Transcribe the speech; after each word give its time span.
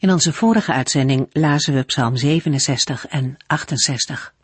In 0.00 0.10
onze 0.10 0.32
vorige 0.32 0.72
uitzending 0.72 1.28
lazen 1.32 1.74
we 1.74 1.82
Psalm 1.82 2.16
67 2.16 3.06
en 3.06 3.36
68. 3.46 4.34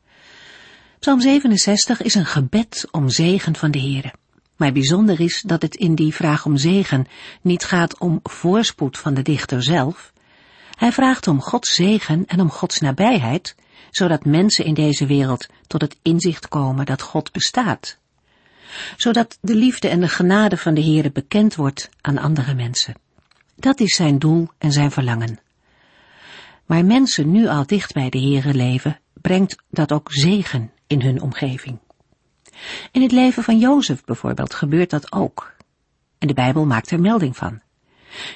Psalm 0.99 1.21
67 1.21 2.03
is 2.03 2.15
een 2.15 2.27
gebed 2.27 2.89
om 2.91 3.09
zegen 3.09 3.57
van 3.57 3.71
de 3.71 3.79
Heere. 3.81 4.13
Maar 4.57 4.73
bijzonder 4.73 5.21
is 5.21 5.43
dat 5.47 5.63
het 5.63 5.75
in 5.75 5.95
die 5.95 6.15
vraag 6.15 6.45
om 6.45 6.57
zegen 6.57 7.07
niet 7.43 7.65
gaat 7.65 7.99
om 7.99 8.21
voorspoed 8.23 8.99
van 8.99 9.15
de 9.15 9.23
dichter 9.23 9.63
zelf. 9.63 10.13
Hij 10.71 10.93
vraagt 10.93 11.27
om 11.27 11.41
Gods 11.41 11.75
zegen 11.75 12.27
en 12.27 12.41
om 12.41 12.51
Gods 12.51 12.81
nabijheid, 12.81 13.55
zodat 13.91 14.25
mensen 14.25 14.65
in 14.65 14.75
deze 14.75 15.07
wereld 15.07 15.47
tot 15.67 15.81
het 15.81 15.97
inzicht 16.03 16.49
komen 16.49 16.87
dat 16.87 17.03
God 17.03 17.33
bestaat. 17.33 17.99
Zodat 18.97 19.39
de 19.41 19.55
liefde 19.55 19.89
en 19.89 20.01
de 20.01 20.09
genade 20.09 20.57
van 20.57 20.75
de 20.75 20.83
Heere 20.83 21.11
bekend 21.11 21.55
wordt 21.55 21.89
aan 22.01 22.19
andere 22.19 22.55
mensen. 22.55 22.95
Dat 23.57 23.81
is 23.81 23.97
zijn 23.97 24.19
doel 24.19 24.49
en 24.59 24.73
zijn 24.73 24.91
verlangen. 24.91 25.44
Maar 26.67 26.85
mensen 26.85 27.31
nu 27.31 27.47
al 27.47 27.67
dicht 27.67 27.93
bij 27.93 28.11
de 28.11 28.19
Heere 28.19 28.55
leven, 28.55 29.01
brengt 29.13 29.57
dat 29.71 29.93
ook 29.93 30.09
zegen 30.13 30.73
in 30.87 31.03
hun 31.03 31.23
omgeving. 31.23 31.79
In 32.93 33.03
het 33.03 33.13
leven 33.13 33.43
van 33.43 33.59
Jozef 33.59 34.05
bijvoorbeeld 34.05 34.55
gebeurt 34.55 34.91
dat 34.91 35.13
ook. 35.13 35.57
En 36.19 36.29
de 36.29 36.35
Bijbel 36.35 36.67
maakt 36.67 36.91
er 36.91 37.01
melding 37.01 37.37
van. 37.37 37.61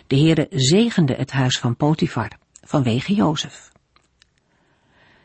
De 0.06 0.16
Heere 0.16 0.46
zegende 0.50 1.14
het 1.14 1.30
huis 1.30 1.58
van 1.58 1.76
Potifar 1.76 2.30
vanwege 2.64 3.14
Jozef. 3.14 3.72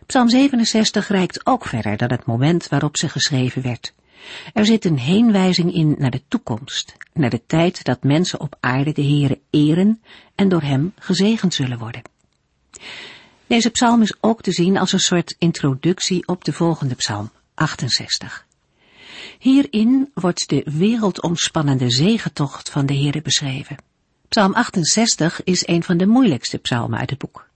Psalm 0.06 0.30
67 0.30 1.08
reikt 1.08 1.46
ook 1.46 1.66
verder 1.66 1.98
dan 1.98 2.12
het 2.12 2.26
moment 2.26 2.68
waarop 2.68 2.98
ze 2.98 3.10
geschreven 3.10 3.62
werd. 3.62 3.94
Er 4.54 4.66
zit 4.66 4.86
een 4.86 5.00
heenwijzing 5.00 5.74
in 5.74 5.96
naar 5.98 6.12
de 6.12 6.24
toekomst, 6.28 6.98
naar 7.14 7.30
de 7.30 7.46
tijd 7.46 7.84
dat 7.84 8.04
mensen 8.04 8.40
op 8.40 8.56
aarde 8.60 8.92
de 8.92 9.04
Heere 9.04 9.40
eren 9.50 10.02
en 10.36 10.50
door 10.50 10.62
hem 10.62 10.94
gezegend 11.00 11.54
zullen 11.54 11.78
worden. 11.78 12.13
Deze 13.48 13.70
psalm 13.70 14.02
is 14.02 14.16
ook 14.20 14.42
te 14.42 14.52
zien 14.52 14.78
als 14.78 14.92
een 14.92 15.00
soort 15.00 15.36
introductie 15.38 16.28
op 16.28 16.46
de 16.46 16.54
volgende 16.54 16.96
psalm, 16.96 17.32
68. 17.54 18.46
Hierin 19.40 20.12
wordt 20.14 20.50
de 20.50 20.62
wereldomspannende 20.66 21.90
zegentocht 21.90 22.70
van 22.70 22.86
de 22.86 22.94
Heere 22.94 23.22
beschreven. 23.22 23.78
Psalm 24.28 24.54
68 24.54 25.44
is 25.44 25.68
een 25.68 25.84
van 25.84 25.98
de 25.98 26.06
moeilijkste 26.08 26.58
psalmen 26.58 27.00
uit 27.00 27.10
het 27.10 27.20
boek. 27.20 27.48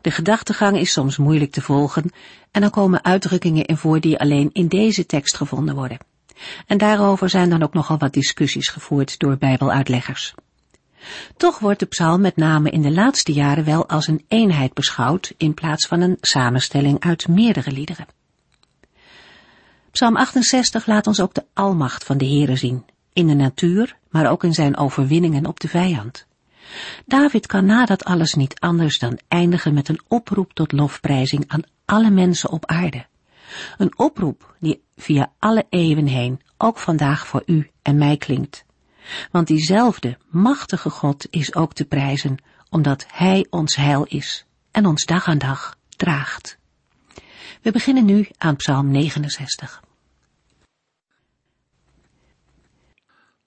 De 0.00 0.10
gedachtegang 0.10 0.78
is 0.78 0.92
soms 0.92 1.16
moeilijk 1.16 1.52
te 1.52 1.60
volgen 1.60 2.12
en 2.50 2.62
er 2.62 2.70
komen 2.70 3.04
uitdrukkingen 3.04 3.64
in 3.64 3.76
voor 3.76 4.00
die 4.00 4.18
alleen 4.18 4.50
in 4.52 4.68
deze 4.68 5.06
tekst 5.06 5.36
gevonden 5.36 5.74
worden. 5.74 5.98
En 6.66 6.78
daarover 6.78 7.28
zijn 7.28 7.50
dan 7.50 7.62
ook 7.62 7.74
nogal 7.74 7.98
wat 7.98 8.12
discussies 8.12 8.68
gevoerd 8.68 9.18
door 9.18 9.36
bijbeluitleggers. 9.36 10.34
Toch 11.36 11.58
wordt 11.58 11.80
de 11.80 11.86
psalm 11.86 12.20
met 12.20 12.36
name 12.36 12.70
in 12.70 12.82
de 12.82 12.92
laatste 12.92 13.32
jaren 13.32 13.64
wel 13.64 13.88
als 13.88 14.06
een 14.06 14.24
eenheid 14.28 14.74
beschouwd 14.74 15.34
in 15.36 15.54
plaats 15.54 15.86
van 15.86 16.00
een 16.00 16.16
samenstelling 16.20 17.00
uit 17.00 17.28
meerdere 17.28 17.70
liederen. 17.70 18.06
Psalm 19.90 20.16
68 20.16 20.86
laat 20.86 21.06
ons 21.06 21.20
ook 21.20 21.34
de 21.34 21.44
almacht 21.54 22.04
van 22.04 22.18
de 22.18 22.26
Heere 22.26 22.56
zien, 22.56 22.84
in 23.12 23.26
de 23.26 23.34
natuur, 23.34 23.96
maar 24.10 24.30
ook 24.30 24.44
in 24.44 24.54
zijn 24.54 24.76
overwinningen 24.76 25.46
op 25.46 25.60
de 25.60 25.68
vijand. 25.68 26.26
David 27.06 27.46
kan 27.46 27.64
na 27.64 27.84
dat 27.84 28.04
alles 28.04 28.34
niet 28.34 28.60
anders 28.60 28.98
dan 28.98 29.18
eindigen 29.28 29.74
met 29.74 29.88
een 29.88 30.00
oproep 30.08 30.52
tot 30.52 30.72
lofprijzing 30.72 31.44
aan 31.46 31.62
alle 31.84 32.10
mensen 32.10 32.50
op 32.50 32.66
aarde. 32.66 33.06
Een 33.76 33.98
oproep 33.98 34.54
die 34.60 34.82
via 34.96 35.32
alle 35.38 35.66
eeuwen 35.68 36.06
heen 36.06 36.40
ook 36.58 36.78
vandaag 36.78 37.26
voor 37.26 37.42
u 37.46 37.70
en 37.82 37.98
mij 37.98 38.16
klinkt. 38.16 38.64
Want 39.30 39.46
diezelfde 39.46 40.18
machtige 40.30 40.90
God 40.90 41.26
is 41.30 41.54
ook 41.54 41.72
te 41.72 41.84
prijzen, 41.84 42.36
omdat 42.70 43.06
Hij 43.08 43.46
ons 43.50 43.76
heil 43.76 44.04
is 44.04 44.46
en 44.70 44.86
ons 44.86 45.04
dag 45.04 45.26
aan 45.26 45.38
dag 45.38 45.76
draagt. 45.96 46.58
We 47.62 47.72
beginnen 47.72 48.04
nu 48.04 48.28
aan 48.38 48.56
Psalm 48.56 48.90
69. 48.90 49.82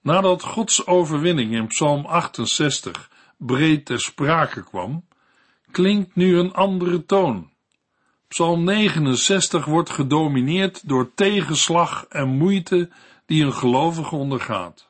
Nadat 0.00 0.42
Gods 0.42 0.86
overwinning 0.86 1.52
in 1.52 1.66
Psalm 1.66 2.06
68 2.06 3.10
breed 3.36 3.84
ter 3.84 4.00
sprake 4.00 4.62
kwam, 4.64 5.04
klinkt 5.70 6.14
nu 6.14 6.38
een 6.38 6.52
andere 6.52 7.04
toon. 7.04 7.50
Psalm 8.28 8.64
69 8.64 9.64
wordt 9.64 9.90
gedomineerd 9.90 10.88
door 10.88 11.14
tegenslag 11.14 12.06
en 12.08 12.28
moeite 12.28 12.90
die 13.26 13.44
een 13.44 13.52
gelovige 13.52 14.16
ondergaat. 14.16 14.88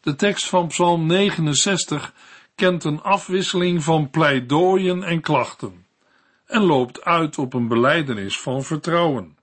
De 0.00 0.14
tekst 0.14 0.48
van 0.48 0.66
Psalm 0.66 1.06
69 1.06 2.12
kent 2.54 2.84
een 2.84 3.02
afwisseling 3.02 3.84
van 3.84 4.10
pleidooien 4.10 5.02
en 5.02 5.20
klachten 5.20 5.86
en 6.46 6.62
loopt 6.62 7.04
uit 7.04 7.38
op 7.38 7.54
een 7.54 7.68
beleidenis 7.68 8.40
van 8.40 8.62
vertrouwen. 8.62 9.36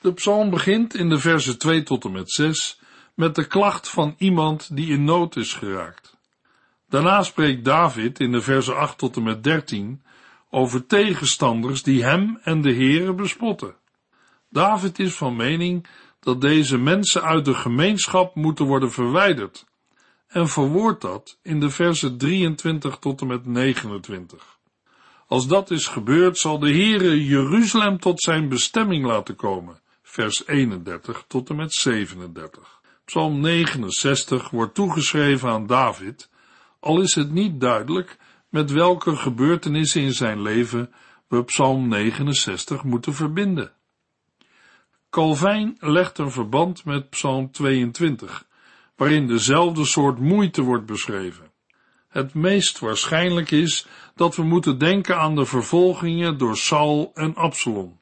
De 0.00 0.12
psalm 0.12 0.50
begint 0.50 0.94
in 0.94 1.08
de 1.08 1.18
versen 1.18 1.58
2 1.58 1.82
tot 1.82 2.04
en 2.04 2.12
met 2.12 2.30
6 2.30 2.80
met 3.14 3.34
de 3.34 3.46
klacht 3.46 3.88
van 3.88 4.14
iemand 4.18 4.76
die 4.76 4.92
in 4.92 5.04
nood 5.04 5.36
is 5.36 5.52
geraakt. 5.52 6.16
Daarna 6.88 7.22
spreekt 7.22 7.64
David 7.64 8.20
in 8.20 8.32
de 8.32 8.40
versen 8.40 8.76
8 8.76 8.98
tot 8.98 9.16
en 9.16 9.22
met 9.22 9.44
13 9.44 10.02
over 10.50 10.86
tegenstanders 10.86 11.82
die 11.82 12.04
hem 12.04 12.38
en 12.42 12.60
de 12.60 12.74
Heere 12.74 13.12
bespotten. 13.12 13.74
David 14.48 14.98
is 14.98 15.14
van 15.14 15.36
mening 15.36 15.86
dat 16.22 16.40
deze 16.40 16.78
mensen 16.78 17.22
uit 17.22 17.44
de 17.44 17.54
gemeenschap 17.54 18.34
moeten 18.34 18.64
worden 18.66 18.92
verwijderd 18.92 19.64
en 20.28 20.48
verwoordt 20.48 21.00
dat 21.00 21.38
in 21.42 21.60
de 21.60 21.70
versen 21.70 22.18
23 22.18 22.96
tot 22.96 23.20
en 23.20 23.26
met 23.26 23.46
29. 23.46 24.58
Als 25.26 25.46
dat 25.46 25.70
is 25.70 25.86
gebeurd, 25.86 26.38
zal 26.38 26.58
de 26.58 26.70
Heere 26.70 27.24
Jeruzalem 27.24 27.98
tot 27.98 28.22
zijn 28.22 28.48
bestemming 28.48 29.04
laten 29.04 29.36
komen, 29.36 29.80
vers 30.02 30.46
31 30.46 31.24
tot 31.28 31.50
en 31.50 31.56
met 31.56 31.72
37. 31.72 32.80
Psalm 33.04 33.40
69 33.40 34.50
wordt 34.50 34.74
toegeschreven 34.74 35.48
aan 35.48 35.66
David, 35.66 36.30
al 36.80 37.00
is 37.00 37.14
het 37.14 37.32
niet 37.32 37.60
duidelijk 37.60 38.18
met 38.48 38.70
welke 38.70 39.16
gebeurtenissen 39.16 40.02
in 40.02 40.12
zijn 40.12 40.42
leven 40.42 40.92
we 41.28 41.44
Psalm 41.44 41.88
69 41.88 42.84
moeten 42.84 43.14
verbinden. 43.14 43.72
Calvijn 45.12 45.76
legt 45.80 46.18
een 46.18 46.30
verband 46.30 46.84
met 46.84 47.10
Psalm 47.10 47.50
22, 47.50 48.46
waarin 48.96 49.26
dezelfde 49.26 49.84
soort 49.84 50.18
moeite 50.18 50.62
wordt 50.62 50.86
beschreven. 50.86 51.50
Het 52.08 52.34
meest 52.34 52.78
waarschijnlijk 52.78 53.50
is 53.50 53.86
dat 54.14 54.36
we 54.36 54.42
moeten 54.42 54.78
denken 54.78 55.18
aan 55.18 55.34
de 55.34 55.44
vervolgingen 55.44 56.38
door 56.38 56.56
Saul 56.56 57.10
en 57.14 57.34
Absalom. 57.34 58.00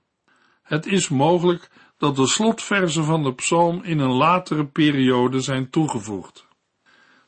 Het 0.62 0.86
is 0.86 1.08
mogelijk 1.08 1.70
dat 1.98 2.16
de 2.16 2.26
slotverzen 2.26 3.04
van 3.04 3.22
de 3.22 3.34
psalm 3.34 3.82
in 3.82 3.98
een 3.98 4.12
latere 4.12 4.66
periode 4.66 5.40
zijn 5.40 5.70
toegevoegd. 5.70 6.46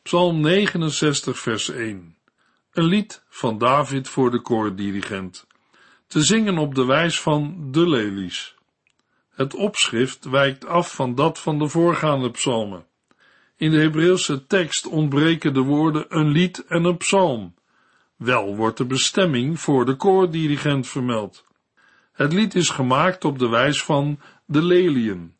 Psalm 0.02 0.40
69 0.40 1.38
vers 1.38 1.70
1 1.70 2.16
Een 2.72 2.84
lied 2.84 3.24
van 3.28 3.58
David 3.58 4.08
voor 4.08 4.30
de 4.30 4.40
koordirigent, 4.40 5.46
te 6.06 6.22
zingen 6.22 6.58
op 6.58 6.74
de 6.74 6.84
wijs 6.84 7.20
van 7.20 7.68
de 7.70 7.88
lelies. 7.88 8.56
Het 9.32 9.54
opschrift 9.54 10.24
wijkt 10.24 10.66
af 10.66 10.94
van 10.94 11.14
dat 11.14 11.38
van 11.38 11.58
de 11.58 11.68
voorgaande 11.68 12.30
psalmen. 12.30 12.86
In 13.56 13.70
de 13.70 13.80
Hebreeuwse 13.80 14.46
tekst 14.46 14.86
ontbreken 14.86 15.54
de 15.54 15.60
woorden 15.60 16.04
een 16.08 16.28
lied 16.28 16.64
en 16.66 16.84
een 16.84 16.96
psalm. 16.96 17.54
Wel 18.16 18.56
wordt 18.56 18.78
de 18.78 18.84
bestemming 18.84 19.60
voor 19.60 19.84
de 19.84 19.96
koordirigent 19.96 20.88
vermeld. 20.88 21.44
Het 22.12 22.32
lied 22.32 22.54
is 22.54 22.68
gemaakt 22.68 23.24
op 23.24 23.38
de 23.38 23.48
wijs 23.48 23.82
van 23.82 24.20
de 24.46 24.62
lelien, 24.62 25.36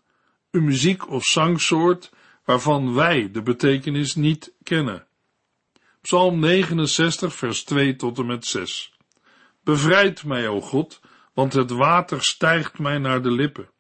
een 0.51 0.65
muziek- 0.65 1.11
of 1.11 1.25
zangsoort 1.25 2.13
waarvan 2.45 2.95
wij 2.95 3.31
de 3.31 3.43
betekenis 3.43 4.15
niet 4.15 4.53
kennen. 4.63 5.07
Psalm 6.01 6.39
69, 6.39 7.35
vers 7.35 7.65
2 7.65 7.97
tot 7.97 8.19
en 8.19 8.27
met 8.27 8.47
6. 8.47 8.93
Bevrijd 9.65 10.25
mij, 10.25 10.49
o 10.49 10.61
God, 10.61 11.01
want 11.35 11.53
het 11.53 11.71
water 11.71 12.23
stijgt 12.23 12.79
mij 12.79 12.99
naar 12.99 13.23
de 13.23 13.31
lippen. 13.31 13.71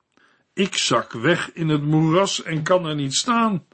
Ik 0.54 0.76
zak 0.76 1.12
weg 1.12 1.52
in 1.52 1.68
het 1.68 1.82
moeras 1.82 2.42
en 2.42 2.62
kan 2.62 2.86
er 2.86 2.94
niet 2.94 3.14
staan. 3.14 3.66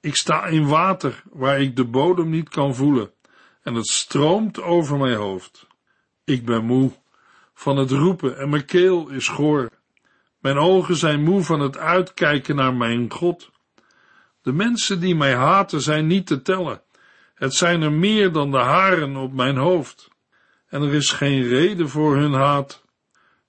Ik 0.00 0.16
sta 0.16 0.44
in 0.44 0.66
water 0.66 1.22
waar 1.32 1.60
ik 1.60 1.76
de 1.76 1.84
bodem 1.84 2.30
niet 2.30 2.48
kan 2.48 2.74
voelen 2.74 3.12
en 3.62 3.74
het 3.74 3.86
stroomt 3.86 4.62
over 4.62 4.98
mijn 4.98 5.16
hoofd. 5.16 5.66
Ik 6.24 6.44
ben 6.44 6.64
moe, 6.64 6.92
van 7.54 7.76
het 7.76 7.90
roepen 7.90 8.38
en 8.38 8.48
mijn 8.48 8.64
keel 8.64 9.08
is 9.08 9.28
goor. 9.28 9.70
Mijn 10.38 10.58
ogen 10.58 10.96
zijn 10.96 11.22
moe 11.22 11.42
van 11.42 11.60
het 11.60 11.78
uitkijken 11.78 12.56
naar 12.56 12.74
mijn 12.74 13.10
God. 13.10 13.50
De 14.42 14.52
mensen 14.52 15.00
die 15.00 15.14
mij 15.14 15.34
haten 15.34 15.80
zijn 15.80 16.06
niet 16.06 16.26
te 16.26 16.42
tellen. 16.42 16.82
Het 17.34 17.54
zijn 17.54 17.82
er 17.82 17.92
meer 17.92 18.32
dan 18.32 18.50
de 18.50 18.58
haren 18.58 19.16
op 19.16 19.32
mijn 19.32 19.56
hoofd. 19.56 20.08
En 20.66 20.82
er 20.82 20.94
is 20.94 21.10
geen 21.10 21.42
reden 21.42 21.88
voor 21.88 22.16
hun 22.16 22.32
haat. 22.32 22.83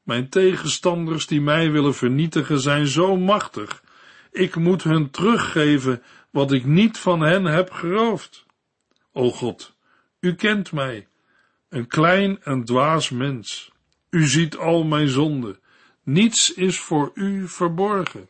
Mijn 0.06 0.30
tegenstanders 0.30 1.28
die 1.28 1.42
mij 1.42 1.72
willen 1.72 1.94
vernietigen 1.94 2.60
zijn 2.60 2.88
zo 2.88 3.18
machtig. 3.18 3.84
Ik 4.32 4.56
moet 4.56 4.84
hun 4.84 5.10
teruggeven 5.10 6.04
wat 6.30 6.52
ik 6.52 6.66
niet 6.66 6.98
van 6.98 7.22
hen 7.22 7.46
heb 7.46 7.72
geroofd. 7.72 8.46
O 9.14 9.32
God, 9.32 9.76
u 10.20 10.36
kent 10.36 10.72
mij, 10.72 11.08
een 11.70 11.88
klein 11.88 12.44
en 12.44 12.66
dwaas 12.66 13.10
mens. 13.10 13.72
U 14.10 14.28
ziet 14.28 14.58
al 14.58 14.84
mijn 14.84 15.08
zonden. 15.08 15.60
Niets 16.04 16.54
is 16.54 16.80
voor 16.80 17.12
u 17.14 17.48
verborgen. 17.48 18.30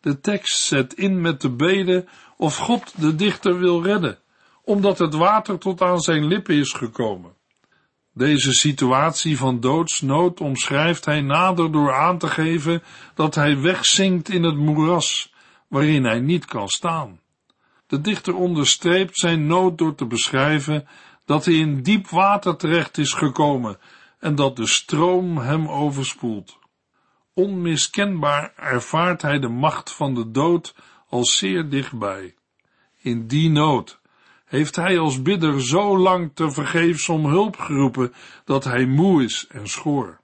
De 0.00 0.20
tekst 0.20 0.58
zet 0.58 0.94
in 0.94 1.20
met 1.20 1.40
de 1.40 1.50
bede 1.50 2.04
of 2.36 2.56
God 2.56 3.00
de 3.00 3.14
dichter 3.14 3.58
wil 3.58 3.82
redden, 3.82 4.18
omdat 4.62 4.98
het 4.98 5.14
water 5.14 5.58
tot 5.58 5.82
aan 5.82 6.00
zijn 6.00 6.26
lippen 6.26 6.54
is 6.54 6.72
gekomen. 6.72 7.34
Deze 8.14 8.52
situatie 8.52 9.38
van 9.38 9.60
doodsnood 9.60 10.40
omschrijft 10.40 11.04
hij 11.04 11.20
nader 11.20 11.72
door 11.72 11.94
aan 11.94 12.18
te 12.18 12.28
geven 12.28 12.82
dat 13.14 13.34
hij 13.34 13.60
wegzinkt 13.60 14.28
in 14.28 14.42
het 14.42 14.56
moeras, 14.56 15.32
waarin 15.68 16.04
hij 16.04 16.20
niet 16.20 16.44
kan 16.44 16.68
staan. 16.68 17.20
De 17.86 18.00
dichter 18.00 18.34
onderstreept 18.34 19.18
zijn 19.18 19.46
nood 19.46 19.78
door 19.78 19.94
te 19.94 20.06
beschrijven 20.06 20.88
dat 21.24 21.44
hij 21.44 21.54
in 21.54 21.82
diep 21.82 22.08
water 22.08 22.56
terecht 22.56 22.98
is 22.98 23.12
gekomen 23.12 23.78
en 24.18 24.34
dat 24.34 24.56
de 24.56 24.66
stroom 24.66 25.38
hem 25.38 25.68
overspoelt. 25.68 26.58
Onmiskenbaar 27.34 28.52
ervaart 28.56 29.22
hij 29.22 29.38
de 29.38 29.48
macht 29.48 29.92
van 29.92 30.14
de 30.14 30.30
dood 30.30 30.74
al 31.08 31.24
zeer 31.24 31.68
dichtbij. 31.68 32.34
In 32.98 33.26
die 33.26 33.50
nood 33.50 34.00
heeft 34.52 34.76
hij 34.76 34.98
als 34.98 35.22
bidder 35.22 35.62
zo 35.62 35.98
lang 35.98 36.30
te 36.34 36.50
vergeefs 36.50 37.08
om 37.08 37.26
hulp 37.26 37.58
geroepen 37.58 38.12
dat 38.44 38.64
hij 38.64 38.86
moe 38.86 39.22
is 39.24 39.46
en 39.48 39.68
schoor. 39.68 40.20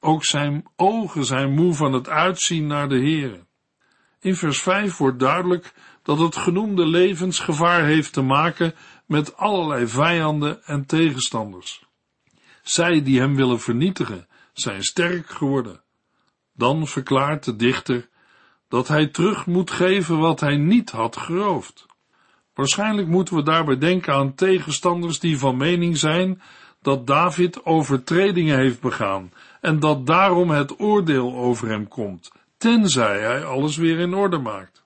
Ook 0.00 0.24
zijn 0.24 0.64
ogen 0.76 1.24
zijn 1.24 1.54
moe 1.54 1.74
van 1.74 1.92
het 1.92 2.08
uitzien 2.08 2.66
naar 2.66 2.88
de 2.88 2.98
Heere. 2.98 3.46
In 4.20 4.34
vers 4.34 4.62
5 4.62 4.96
wordt 4.96 5.18
duidelijk 5.18 5.74
dat 6.02 6.18
het 6.18 6.36
genoemde 6.36 6.86
levensgevaar 6.86 7.84
heeft 7.84 8.12
te 8.12 8.22
maken 8.22 8.74
met 9.06 9.36
allerlei 9.36 9.86
vijanden 9.86 10.64
en 10.64 10.86
tegenstanders. 10.86 11.84
Zij 12.62 13.02
die 13.02 13.20
hem 13.20 13.36
willen 13.36 13.60
vernietigen, 13.60 14.28
zijn 14.52 14.82
sterk 14.82 15.30
geworden. 15.30 15.82
Dan 16.54 16.86
verklaart 16.86 17.44
de 17.44 17.56
dichter 17.56 18.08
dat 18.68 18.88
hij 18.88 19.06
terug 19.06 19.46
moet 19.46 19.70
geven 19.70 20.18
wat 20.18 20.40
hij 20.40 20.56
niet 20.56 20.90
had 20.90 21.16
geroofd. 21.16 21.90
Waarschijnlijk 22.54 23.08
moeten 23.08 23.34
we 23.34 23.42
daarbij 23.42 23.78
denken 23.78 24.14
aan 24.14 24.34
tegenstanders 24.34 25.18
die 25.18 25.38
van 25.38 25.56
mening 25.56 25.98
zijn 25.98 26.42
dat 26.82 27.06
David 27.06 27.64
overtredingen 27.64 28.58
heeft 28.58 28.80
begaan 28.80 29.32
en 29.60 29.80
dat 29.80 30.06
daarom 30.06 30.50
het 30.50 30.80
oordeel 30.80 31.34
over 31.34 31.68
hem 31.68 31.88
komt, 31.88 32.32
tenzij 32.56 33.20
hij 33.20 33.44
alles 33.44 33.76
weer 33.76 33.98
in 33.98 34.14
orde 34.14 34.38
maakt. 34.38 34.84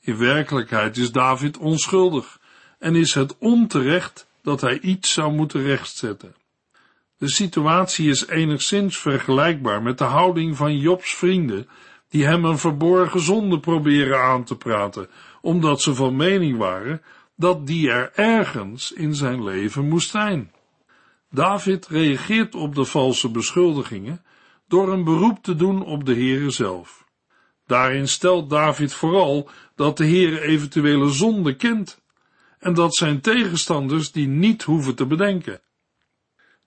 In 0.00 0.18
werkelijkheid 0.18 0.96
is 0.96 1.12
David 1.12 1.58
onschuldig 1.58 2.38
en 2.78 2.94
is 2.94 3.14
het 3.14 3.38
onterecht 3.38 4.26
dat 4.42 4.60
hij 4.60 4.80
iets 4.80 5.12
zou 5.12 5.32
moeten 5.32 5.62
rechtzetten. 5.62 6.34
De 7.18 7.28
situatie 7.28 8.08
is 8.08 8.26
enigszins 8.26 8.98
vergelijkbaar 8.98 9.82
met 9.82 9.98
de 9.98 10.04
houding 10.04 10.56
van 10.56 10.78
Jobs 10.78 11.14
vrienden, 11.14 11.68
die 12.16 12.26
hem 12.26 12.44
een 12.44 12.58
verborgen 12.58 13.20
zonde 13.20 13.60
proberen 13.60 14.20
aan 14.20 14.44
te 14.44 14.56
praten, 14.56 15.08
omdat 15.40 15.82
ze 15.82 15.94
van 15.94 16.16
mening 16.16 16.58
waren 16.58 17.02
dat 17.36 17.66
die 17.66 17.90
er 17.90 18.12
ergens 18.14 18.92
in 18.92 19.14
zijn 19.14 19.44
leven 19.44 19.88
moest 19.88 20.10
zijn. 20.10 20.52
David 21.30 21.86
reageert 21.86 22.54
op 22.54 22.74
de 22.74 22.84
valse 22.84 23.30
beschuldigingen 23.30 24.24
door 24.68 24.92
een 24.92 25.04
beroep 25.04 25.42
te 25.42 25.56
doen 25.56 25.84
op 25.84 26.04
de 26.04 26.14
Heere 26.14 26.50
zelf. 26.50 27.04
Daarin 27.66 28.08
stelt 28.08 28.50
David 28.50 28.94
vooral 28.94 29.48
dat 29.74 29.96
de 29.96 30.06
Heere 30.06 30.40
eventuele 30.40 31.08
zonde 31.08 31.56
kent 31.56 32.02
en 32.58 32.74
dat 32.74 32.94
zijn 32.94 33.20
tegenstanders 33.20 34.12
die 34.12 34.26
niet 34.26 34.62
hoeven 34.62 34.94
te 34.94 35.06
bedenken. 35.06 35.60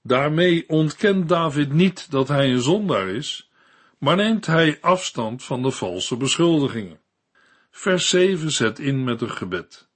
Daarmee 0.03 0.63
ontkent 0.67 1.29
David 1.29 1.73
niet 1.73 2.11
dat 2.11 2.27
hij 2.27 2.51
een 2.51 2.61
zondaar 2.61 3.07
is, 3.07 3.48
maar 3.99 4.15
neemt 4.15 4.45
hij 4.45 4.77
afstand 4.81 5.43
van 5.43 5.61
de 5.61 5.71
valse 5.71 6.17
beschuldigingen. 6.17 6.99
Vers 7.71 8.09
7 8.09 8.51
zet 8.51 8.79
in 8.79 9.03
met 9.03 9.21
een 9.21 9.31
gebed. 9.31 9.89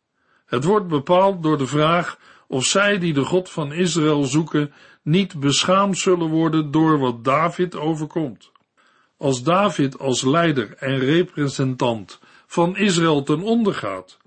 Het 0.45 0.63
wordt 0.63 0.87
bepaald 0.87 1.43
door 1.43 1.57
de 1.57 1.67
vraag 1.67 2.19
of 2.47 2.63
zij 2.63 2.99
die 2.99 3.13
de 3.13 3.23
God 3.23 3.49
van 3.49 3.73
Israël 3.73 4.23
zoeken 4.23 4.73
niet 5.01 5.39
beschaamd 5.39 5.97
zullen 5.97 6.29
worden 6.29 6.71
door 6.71 6.99
wat 6.99 7.23
David 7.23 7.75
overkomt. 7.75 8.51
Als 9.17 9.43
David 9.43 9.99
als 9.99 10.21
leider 10.21 10.73
en 10.73 10.99
representant 10.99 12.19
van 12.47 12.77
Israël 12.77 13.23
ten 13.23 13.41
onder 13.41 13.73
gaat, 13.73 14.17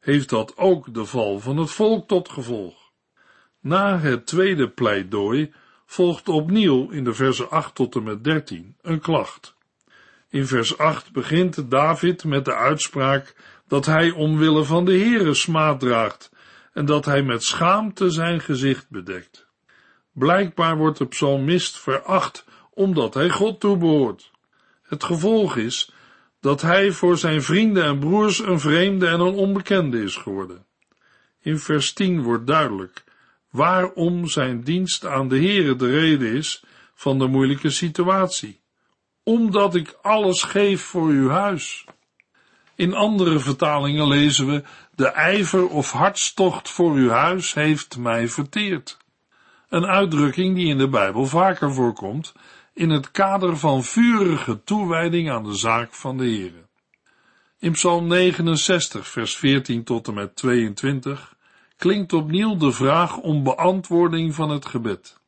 heeft 0.00 0.28
dat 0.28 0.56
ook 0.56 0.94
de 0.94 1.04
val 1.04 1.38
van 1.38 1.56
het 1.56 1.70
volk 1.70 2.08
tot 2.08 2.28
gevolg. 2.28 2.90
Na 3.60 3.98
het 3.98 4.26
tweede 4.26 4.68
pleidooi 4.68 5.52
volgt 5.86 6.28
opnieuw 6.28 6.90
in 6.90 7.04
de 7.04 7.14
versen 7.14 7.50
8 7.50 7.74
tot 7.74 7.94
en 7.94 8.02
met 8.02 8.24
13 8.24 8.76
een 8.82 9.00
klacht. 9.00 9.54
In 10.28 10.46
vers 10.46 10.78
8 10.78 11.12
begint 11.12 11.70
David 11.70 12.24
met 12.24 12.44
de 12.44 12.54
uitspraak 12.54 13.34
dat 13.68 13.86
hij 13.86 14.10
omwille 14.10 14.64
van 14.64 14.84
de 14.84 14.98
Heere 14.98 15.34
smaad 15.34 15.80
draagt 15.80 16.30
en 16.72 16.84
dat 16.84 17.04
hij 17.04 17.22
met 17.22 17.44
schaamte 17.44 18.10
zijn 18.10 18.40
gezicht 18.40 18.90
bedekt. 18.90 19.46
Blijkbaar 20.12 20.76
wordt 20.76 20.98
de 20.98 21.06
psalmist 21.06 21.78
veracht 21.78 22.44
omdat 22.70 23.14
hij 23.14 23.30
God 23.30 23.60
toebehoort. 23.60 24.30
Het 24.82 25.04
gevolg 25.04 25.56
is 25.56 25.92
dat 26.40 26.62
hij 26.62 26.92
voor 26.92 27.18
zijn 27.18 27.42
vrienden 27.42 27.84
en 27.84 27.98
broers 27.98 28.38
een 28.38 28.60
vreemde 28.60 29.06
en 29.06 29.20
een 29.20 29.34
onbekende 29.34 30.02
is 30.02 30.16
geworden. 30.16 30.66
In 31.40 31.58
vers 31.58 31.92
10 31.92 32.22
wordt 32.22 32.46
duidelijk 32.46 33.04
waarom 33.56 34.28
zijn 34.28 34.62
dienst 34.62 35.06
aan 35.06 35.28
de 35.28 35.36
Heere 35.36 35.76
de 35.76 35.90
reden 35.90 36.32
is 36.32 36.64
van 36.94 37.18
de 37.18 37.26
moeilijke 37.26 37.70
situatie. 37.70 38.60
Omdat 39.22 39.74
ik 39.74 39.98
alles 40.02 40.42
geef 40.42 40.82
voor 40.82 41.08
uw 41.08 41.28
huis. 41.28 41.84
In 42.74 42.94
andere 42.94 43.38
vertalingen 43.38 44.08
lezen 44.08 44.46
we, 44.46 44.62
de 44.94 45.06
ijver 45.06 45.68
of 45.68 45.92
hartstocht 45.92 46.70
voor 46.70 46.92
uw 46.92 47.08
huis 47.08 47.54
heeft 47.54 47.98
mij 47.98 48.28
verteerd. 48.28 48.96
Een 49.68 49.86
uitdrukking 49.86 50.54
die 50.54 50.68
in 50.68 50.78
de 50.78 50.88
Bijbel 50.88 51.26
vaker 51.26 51.72
voorkomt 51.72 52.32
in 52.74 52.90
het 52.90 53.10
kader 53.10 53.56
van 53.56 53.84
vurige 53.84 54.64
toewijding 54.64 55.30
aan 55.30 55.44
de 55.44 55.54
zaak 55.54 55.94
van 55.94 56.16
de 56.16 56.24
Heere. 56.24 56.66
In 57.58 57.72
Psalm 57.72 58.06
69, 58.06 59.08
vers 59.08 59.36
14 59.36 59.84
tot 59.84 60.08
en 60.08 60.14
met 60.14 60.36
22 60.36 61.35
klinkt 61.76 62.12
opnieuw 62.12 62.56
de 62.56 62.72
vraag 62.72 63.16
om 63.16 63.42
beantwoording 63.42 64.34
van 64.34 64.50
het 64.50 64.66
gebed. 64.66 65.18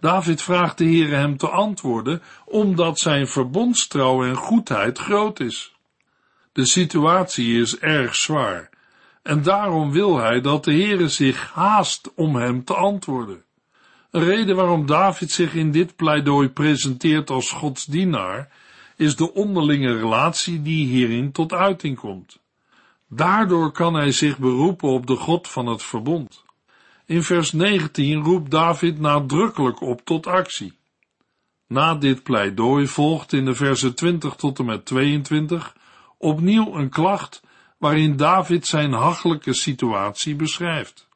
David 0.00 0.42
vraagt 0.42 0.78
de 0.78 0.84
Heere 0.84 1.14
hem 1.14 1.36
te 1.36 1.48
antwoorden, 1.48 2.22
omdat 2.44 2.98
zijn 2.98 3.28
verbondstrouw 3.28 4.24
en 4.24 4.34
goedheid 4.34 4.98
groot 4.98 5.40
is. 5.40 5.74
De 6.52 6.66
situatie 6.66 7.60
is 7.60 7.78
erg 7.78 8.14
zwaar, 8.14 8.70
en 9.22 9.42
daarom 9.42 9.90
wil 9.90 10.18
hij 10.18 10.40
dat 10.40 10.64
de 10.64 10.72
Heere 10.72 11.08
zich 11.08 11.52
haast 11.52 12.12
om 12.14 12.36
hem 12.36 12.64
te 12.64 12.74
antwoorden. 12.74 13.44
Een 14.10 14.24
reden 14.24 14.56
waarom 14.56 14.86
David 14.86 15.30
zich 15.30 15.54
in 15.54 15.70
dit 15.70 15.96
pleidooi 15.96 16.48
presenteert 16.48 17.30
als 17.30 17.50
Gods 17.50 17.84
dienaar, 17.84 18.48
is 18.96 19.16
de 19.16 19.32
onderlinge 19.34 19.96
relatie 19.96 20.62
die 20.62 20.86
hierin 20.86 21.32
tot 21.32 21.52
uiting 21.52 21.96
komt. 21.96 22.38
Daardoor 23.08 23.72
kan 23.72 23.94
hij 23.94 24.12
zich 24.12 24.38
beroepen 24.38 24.88
op 24.88 25.06
de 25.06 25.16
God 25.16 25.48
van 25.48 25.66
het 25.66 25.82
verbond. 25.82 26.44
In 27.04 27.22
vers 27.22 27.52
19 27.52 28.22
roept 28.22 28.50
David 28.50 28.98
nadrukkelijk 29.00 29.80
op 29.80 30.04
tot 30.04 30.26
actie. 30.26 30.78
Na 31.66 31.94
dit 31.94 32.22
pleidooi 32.22 32.86
volgt 32.86 33.32
in 33.32 33.44
de 33.44 33.54
versen 33.54 33.94
20 33.94 34.34
tot 34.34 34.58
en 34.58 34.64
met 34.64 34.84
22 34.84 35.76
opnieuw 36.18 36.74
een 36.74 36.88
klacht 36.88 37.42
waarin 37.78 38.16
David 38.16 38.66
zijn 38.66 38.92
hachelijke 38.92 39.54
situatie 39.54 40.36
beschrijft. 40.36 41.08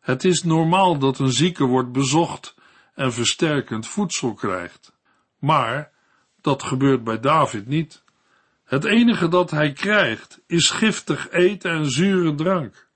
Het 0.00 0.24
is 0.24 0.42
normaal 0.42 0.98
dat 0.98 1.18
een 1.18 1.32
zieke 1.32 1.64
wordt 1.64 1.92
bezocht 1.92 2.54
en 2.94 3.12
versterkend 3.12 3.86
voedsel 3.86 4.34
krijgt, 4.34 4.92
maar 5.38 5.92
dat 6.40 6.62
gebeurt 6.62 7.04
bij 7.04 7.20
David 7.20 7.66
niet. 7.66 8.02
Het 8.70 8.84
enige 8.84 9.28
dat 9.28 9.50
hij 9.50 9.72
krijgt 9.72 10.40
is 10.46 10.70
giftig 10.70 11.30
eten 11.30 11.70
en 11.70 11.90
zure 11.90 12.34
drank. 12.34 12.88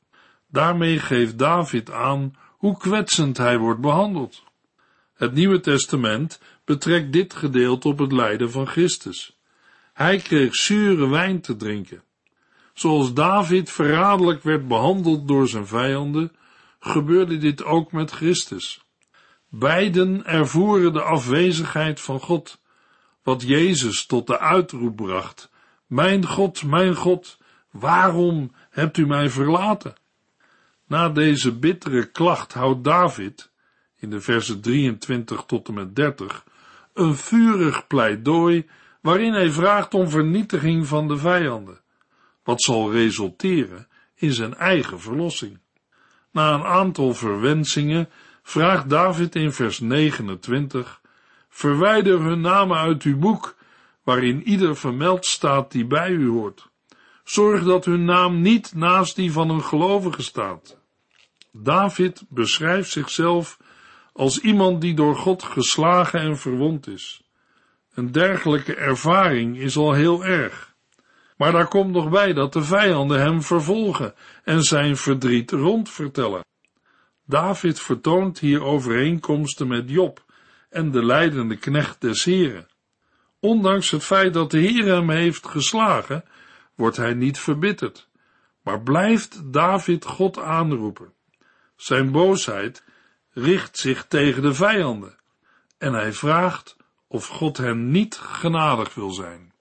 Daarmee 0.48 0.98
geeft 0.98 1.38
David 1.38 1.90
aan 1.90 2.36
hoe 2.48 2.78
kwetsend 2.78 3.36
hij 3.36 3.58
wordt 3.58 3.80
behandeld. 3.80 4.42
Het 5.14 5.32
Nieuwe 5.32 5.60
Testament 5.60 6.40
betrekt 6.64 7.12
dit 7.12 7.34
gedeelte 7.34 7.88
op 7.88 7.98
het 7.98 8.12
lijden 8.12 8.50
van 8.50 8.66
Christus. 8.66 9.38
Hij 9.92 10.16
kreeg 10.16 10.54
zure 10.54 11.08
wijn 11.08 11.40
te 11.40 11.56
drinken. 11.56 12.02
Zoals 12.74 13.14
David 13.14 13.70
verraderlijk 13.70 14.42
werd 14.42 14.68
behandeld 14.68 15.28
door 15.28 15.48
zijn 15.48 15.66
vijanden, 15.66 16.32
gebeurde 16.80 17.38
dit 17.38 17.64
ook 17.64 17.92
met 17.92 18.10
Christus. 18.10 18.84
Beiden 19.48 20.26
ervoeren 20.26 20.92
de 20.92 21.02
afwezigheid 21.02 22.00
van 22.00 22.20
God, 22.20 22.60
wat 23.22 23.42
Jezus 23.42 24.06
tot 24.06 24.26
de 24.26 24.38
uitroep 24.38 24.96
bracht: 24.96 25.52
Mijn 25.86 26.26
God, 26.26 26.64
mijn 26.64 26.94
God, 26.94 27.38
waarom 27.70 28.52
hebt 28.70 28.96
u 28.96 29.06
mij 29.06 29.28
verlaten? 29.28 29.94
Na 30.86 31.08
deze 31.08 31.58
bittere 31.58 32.10
klacht 32.10 32.52
houdt 32.52 32.84
David, 32.84 33.50
in 33.96 34.10
de 34.10 34.20
versen 34.20 34.60
23 34.60 35.44
tot 35.46 35.68
en 35.68 35.74
met 35.74 35.96
30, 35.96 36.44
een 36.94 37.14
vurig 37.14 37.86
pleidooi 37.86 38.66
waarin 39.00 39.32
hij 39.32 39.50
vraagt 39.50 39.94
om 39.94 40.08
vernietiging 40.08 40.86
van 40.86 41.08
de 41.08 41.16
vijanden, 41.16 41.80
wat 42.42 42.62
zal 42.62 42.92
resulteren 42.92 43.88
in 44.14 44.32
zijn 44.32 44.54
eigen 44.54 45.00
verlossing. 45.00 45.58
Na 46.30 46.54
een 46.54 46.64
aantal 46.64 47.14
verwensingen 47.14 48.08
vraagt 48.42 48.88
David 48.88 49.34
in 49.34 49.52
vers 49.52 49.80
29, 49.80 51.00
verwijder 51.48 52.20
hun 52.20 52.40
namen 52.40 52.76
uit 52.76 53.02
uw 53.02 53.18
boek, 53.18 53.54
waarin 54.04 54.42
ieder 54.42 54.76
vermeld 54.76 55.26
staat 55.26 55.70
die 55.70 55.86
bij 55.86 56.10
u 56.10 56.28
hoort. 56.28 56.68
Zorg 57.24 57.64
dat 57.64 57.84
hun 57.84 58.04
naam 58.04 58.40
niet 58.40 58.74
naast 58.74 59.16
die 59.16 59.32
van 59.32 59.50
een 59.50 59.62
gelovige 59.64 60.22
staat. 60.22 60.78
David 61.52 62.24
beschrijft 62.28 62.90
zichzelf 62.90 63.58
als 64.12 64.38
iemand 64.38 64.80
die 64.80 64.94
door 64.94 65.16
God 65.16 65.42
geslagen 65.42 66.20
en 66.20 66.38
verwond 66.38 66.86
is. 66.86 67.22
Een 67.94 68.12
dergelijke 68.12 68.74
ervaring 68.74 69.58
is 69.58 69.76
al 69.76 69.92
heel 69.92 70.24
erg. 70.24 70.74
Maar 71.36 71.52
daar 71.52 71.68
komt 71.68 71.92
nog 71.92 72.10
bij 72.10 72.32
dat 72.32 72.52
de 72.52 72.62
vijanden 72.62 73.20
hem 73.20 73.42
vervolgen 73.42 74.14
en 74.44 74.62
zijn 74.62 74.96
verdriet 74.96 75.50
rondvertellen. 75.50 76.44
David 77.26 77.80
vertoont 77.80 78.38
hier 78.38 78.62
overeenkomsten 78.62 79.66
met 79.66 79.90
Job 79.90 80.24
en 80.70 80.90
de 80.90 81.04
leidende 81.04 81.56
knecht 81.56 82.00
des 82.00 82.24
Heren. 82.24 82.66
Ondanks 83.44 83.90
het 83.90 84.04
feit 84.04 84.34
dat 84.34 84.50
de 84.50 84.58
Heer 84.58 84.84
hem 84.84 85.10
heeft 85.10 85.46
geslagen, 85.46 86.24
wordt 86.74 86.96
hij 86.96 87.14
niet 87.14 87.38
verbitterd, 87.38 88.08
maar 88.62 88.82
blijft 88.82 89.52
David 89.52 90.04
God 90.04 90.38
aanroepen. 90.38 91.12
Zijn 91.76 92.12
boosheid 92.12 92.84
richt 93.32 93.78
zich 93.78 94.06
tegen 94.06 94.42
de 94.42 94.54
vijanden 94.54 95.16
en 95.78 95.92
hij 95.92 96.12
vraagt 96.12 96.76
of 97.08 97.26
God 97.26 97.56
hem 97.56 97.90
niet 97.90 98.16
genadig 98.16 98.94
wil 98.94 99.10
zijn. 99.10 99.52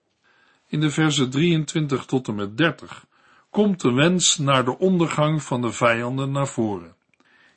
In 0.68 0.80
de 0.80 0.90
versen 0.90 1.30
23 1.30 2.06
tot 2.06 2.28
en 2.28 2.36
met 2.36 2.58
30 2.58 3.06
komt 3.50 3.82
de 3.82 3.92
wens 3.92 4.38
naar 4.38 4.66
de 4.66 4.78
ondergang 4.78 5.44
van 5.44 5.62
de 5.62 5.72
vijanden 5.72 6.32
naar 6.32 6.48
voren. 6.48 6.96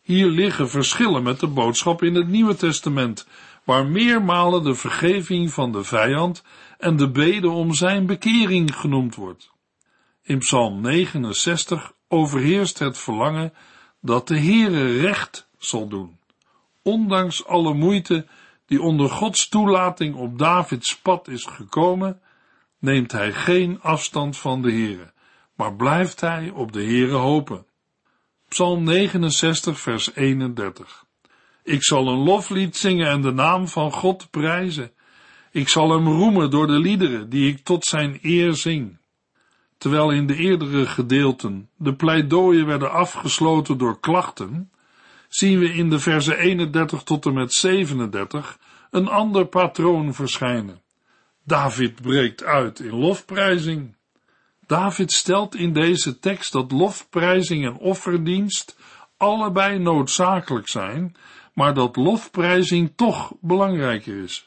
Hier 0.03 0.27
liggen 0.27 0.69
verschillen 0.69 1.23
met 1.23 1.41
de 1.41 1.49
boodschap 1.49 2.03
in 2.03 2.15
het 2.15 2.29
Nieuwe 2.29 2.55
Testament, 2.55 3.27
waar 3.67 3.87
meermalen 3.87 4.65
de 4.65 4.75
vergeving 4.75 5.53
van 5.53 5.73
de 5.73 5.85
vijand 5.85 6.43
en 6.79 6.97
de 6.97 7.11
bede 7.11 7.49
om 7.49 7.75
zijn 7.75 8.07
bekering 8.07 8.77
genoemd 8.77 9.15
wordt. 9.15 9.51
In 10.23 10.39
Psalm 10.39 10.81
69 10.81 11.93
overheerst 12.09 12.79
het 12.79 12.99
verlangen 12.99 13.53
dat 14.01 14.29
de 14.29 14.39
Heere 14.39 15.01
recht 15.01 15.49
zal 15.59 15.89
doen. 15.89 16.19
Ondanks 16.83 17.47
alle 17.47 17.75
moeite 17.75 18.27
die 18.67 18.83
onder 18.83 19.09
Gods 19.11 19.49
toelating 19.49 20.15
op 20.15 20.39
Davids 20.39 20.99
pad 20.99 21.29
is 21.29 21.45
gekomen, 21.45 22.21
neemt 22.79 23.13
hij 23.13 23.33
geen 23.33 23.81
afstand 23.83 24.37
van 24.37 24.63
de 24.63 24.71
Heere, 24.71 25.13
maar 25.57 25.75
blijft 25.75 26.21
hij 26.21 26.51
op 26.51 26.73
de 26.73 26.83
Heere 26.83 27.17
hopen. 27.17 27.67
Psalm 28.49 28.85
69 28.85 29.81
vers 29.81 30.15
31 30.15 31.06
Ik 31.67 31.85
zal 31.85 32.09
een 32.09 32.19
loflied 32.19 32.77
zingen 32.77 33.07
en 33.07 33.21
de 33.21 33.33
naam 33.33 33.69
van 33.69 33.93
God 33.93 34.31
prijzen. 34.31 34.91
Ik 35.51 35.69
zal 35.69 35.91
hem 35.91 36.07
roemen 36.07 36.51
door 36.51 36.67
de 36.67 36.79
liederen 36.79 37.29
die 37.29 37.53
ik 37.53 37.65
tot 37.65 37.85
zijn 37.85 38.19
eer 38.23 38.55
zing. 38.55 38.99
Terwijl 39.79 40.11
in 40.11 40.27
de 40.27 40.37
eerdere 40.37 40.87
gedeelten 40.87 41.69
de 41.77 41.95
pleidooien 41.95 42.67
werden 42.67 42.91
afgesloten 42.91 43.79
door 43.79 44.01
klachten, 44.01 44.71
zien 45.29 45.59
we 45.59 45.73
in 45.73 45.91
de 45.91 45.99
verse 45.99 46.37
31 46.37 47.03
tot 47.03 47.27
en 47.27 47.35
met 47.35 47.53
37 47.53 48.59
een 48.91 49.09
ander 49.09 49.47
patroon 49.47 50.15
verschijnen. 50.15 50.81
David 51.45 52.03
breekt 52.03 52.45
uit 52.45 52.81
in 52.81 52.95
lofprijzing. 52.95 53.95
David 54.67 55.13
stelt 55.13 55.55
in 55.55 55.73
deze 55.73 56.19
tekst 56.19 56.53
dat 56.53 56.73
lofprijzing 56.73 57.65
en 57.65 57.77
offerdienst 57.77 58.77
allebei 59.17 59.79
noodzakelijk 59.79 60.69
zijn, 60.69 61.17
maar 61.57 61.75
dat 61.75 61.97
lofprijzing 61.97 62.93
toch 62.97 63.33
belangrijker 63.41 64.23
is. 64.23 64.47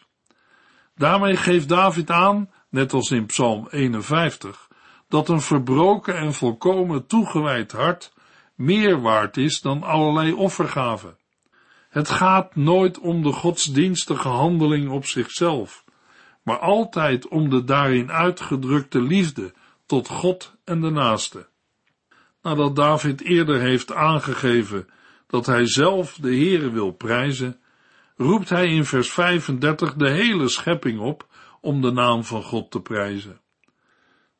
Daarmee 0.95 1.35
geeft 1.35 1.69
David 1.69 2.11
aan, 2.11 2.49
net 2.69 2.93
als 2.93 3.11
in 3.11 3.25
Psalm 3.25 3.67
51, 3.69 4.67
dat 5.07 5.29
een 5.29 5.41
verbroken 5.41 6.17
en 6.17 6.33
volkomen 6.33 7.07
toegewijd 7.07 7.71
hart 7.71 8.13
meer 8.55 9.01
waard 9.01 9.37
is 9.37 9.61
dan 9.61 9.83
allerlei 9.83 10.33
offergaven. 10.33 11.17
Het 11.89 12.09
gaat 12.09 12.55
nooit 12.55 12.99
om 12.99 13.23
de 13.23 13.31
godsdienstige 13.31 14.27
handeling 14.27 14.89
op 14.89 15.05
zichzelf, 15.05 15.83
maar 16.43 16.59
altijd 16.59 17.27
om 17.27 17.49
de 17.49 17.63
daarin 17.63 18.11
uitgedrukte 18.11 19.01
liefde 19.01 19.53
tot 19.85 20.07
God 20.07 20.55
en 20.63 20.81
de 20.81 20.89
naaste. 20.89 21.47
Nadat 22.41 22.75
David 22.75 23.21
eerder 23.21 23.59
heeft 23.59 23.93
aangegeven 23.93 24.87
dat 25.29 25.45
hij 25.45 25.67
zelf 25.67 26.17
de 26.21 26.35
Heere 26.35 26.71
wil 26.71 26.91
prijzen, 26.91 27.59
roept 28.15 28.49
hij 28.49 28.67
in 28.67 28.85
vers 28.85 29.11
35 29.11 29.93
de 29.93 30.09
hele 30.09 30.47
schepping 30.47 30.99
op 30.99 31.27
om 31.61 31.81
de 31.81 31.91
naam 31.91 32.23
van 32.23 32.43
God 32.43 32.71
te 32.71 32.81
prijzen. 32.81 33.41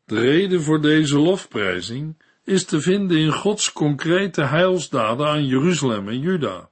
De 0.06 0.20
reden 0.20 0.62
voor 0.62 0.82
deze 0.82 1.20
lofprijzing 1.20 2.22
is 2.44 2.66
te 2.66 2.82
vinden 2.82 3.18
in 3.18 3.32
Gods 3.32 3.72
concrete 3.72 4.44
heilsdaden 4.44 5.28
aan 5.28 5.46
Jeruzalem 5.46 6.08
en 6.08 6.20
Juda. 6.20 6.70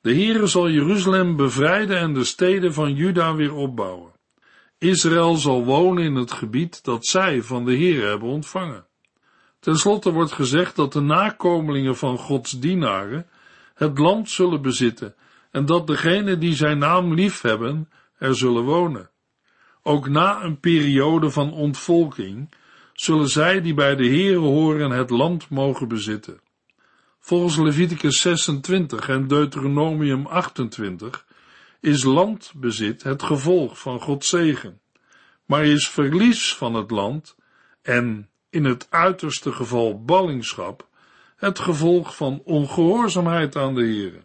De 0.00 0.14
Heere 0.14 0.46
zal 0.46 0.70
Jeruzalem 0.70 1.36
bevrijden 1.36 1.98
en 1.98 2.14
de 2.14 2.24
steden 2.24 2.72
van 2.72 2.94
Juda 2.94 3.34
weer 3.34 3.54
opbouwen. 3.54 4.12
Israël 4.78 5.34
zal 5.34 5.64
wonen 5.64 6.04
in 6.04 6.14
het 6.14 6.32
gebied 6.32 6.84
dat 6.84 7.06
zij 7.06 7.42
van 7.42 7.64
de 7.64 7.76
Heere 7.76 8.06
hebben 8.06 8.28
ontvangen. 8.28 8.86
Ten 9.60 9.76
slotte 9.76 10.12
wordt 10.12 10.32
gezegd 10.32 10.76
dat 10.76 10.92
de 10.92 11.00
nakomelingen 11.00 11.96
van 11.96 12.18
Gods 12.18 12.50
dienaren 12.50 13.26
het 13.76 13.98
land 13.98 14.30
zullen 14.30 14.62
bezitten 14.62 15.14
en 15.50 15.66
dat 15.66 15.86
degenen 15.86 16.40
die 16.40 16.54
zijn 16.54 16.78
naam 16.78 17.14
liefhebben 17.14 17.88
er 18.18 18.36
zullen 18.36 18.62
wonen. 18.62 19.10
Ook 19.82 20.08
na 20.08 20.42
een 20.42 20.60
periode 20.60 21.30
van 21.30 21.52
ontvolking 21.52 22.54
zullen 22.92 23.28
zij 23.28 23.60
die 23.60 23.74
bij 23.74 23.96
de 23.96 24.06
Heere 24.06 24.38
horen 24.38 24.90
het 24.90 25.10
land 25.10 25.48
mogen 25.50 25.88
bezitten. 25.88 26.40
Volgens 27.18 27.56
Leviticus 27.56 28.20
26 28.20 29.08
en 29.08 29.26
Deuteronomium 29.26 30.26
28 30.26 31.26
is 31.80 32.04
landbezit 32.04 33.02
het 33.02 33.22
gevolg 33.22 33.78
van 33.78 34.00
Gods 34.00 34.28
zegen, 34.28 34.80
maar 35.44 35.64
is 35.64 35.88
verlies 35.88 36.54
van 36.54 36.74
het 36.74 36.90
land 36.90 37.36
en 37.82 38.28
in 38.50 38.64
het 38.64 38.86
uiterste 38.90 39.52
geval 39.52 40.04
ballingschap 40.04 40.88
het 41.36 41.58
gevolg 41.58 42.16
van 42.16 42.40
ongehoorzaamheid 42.44 43.56
aan 43.56 43.74
de 43.74 43.80
Heere. 43.80 44.24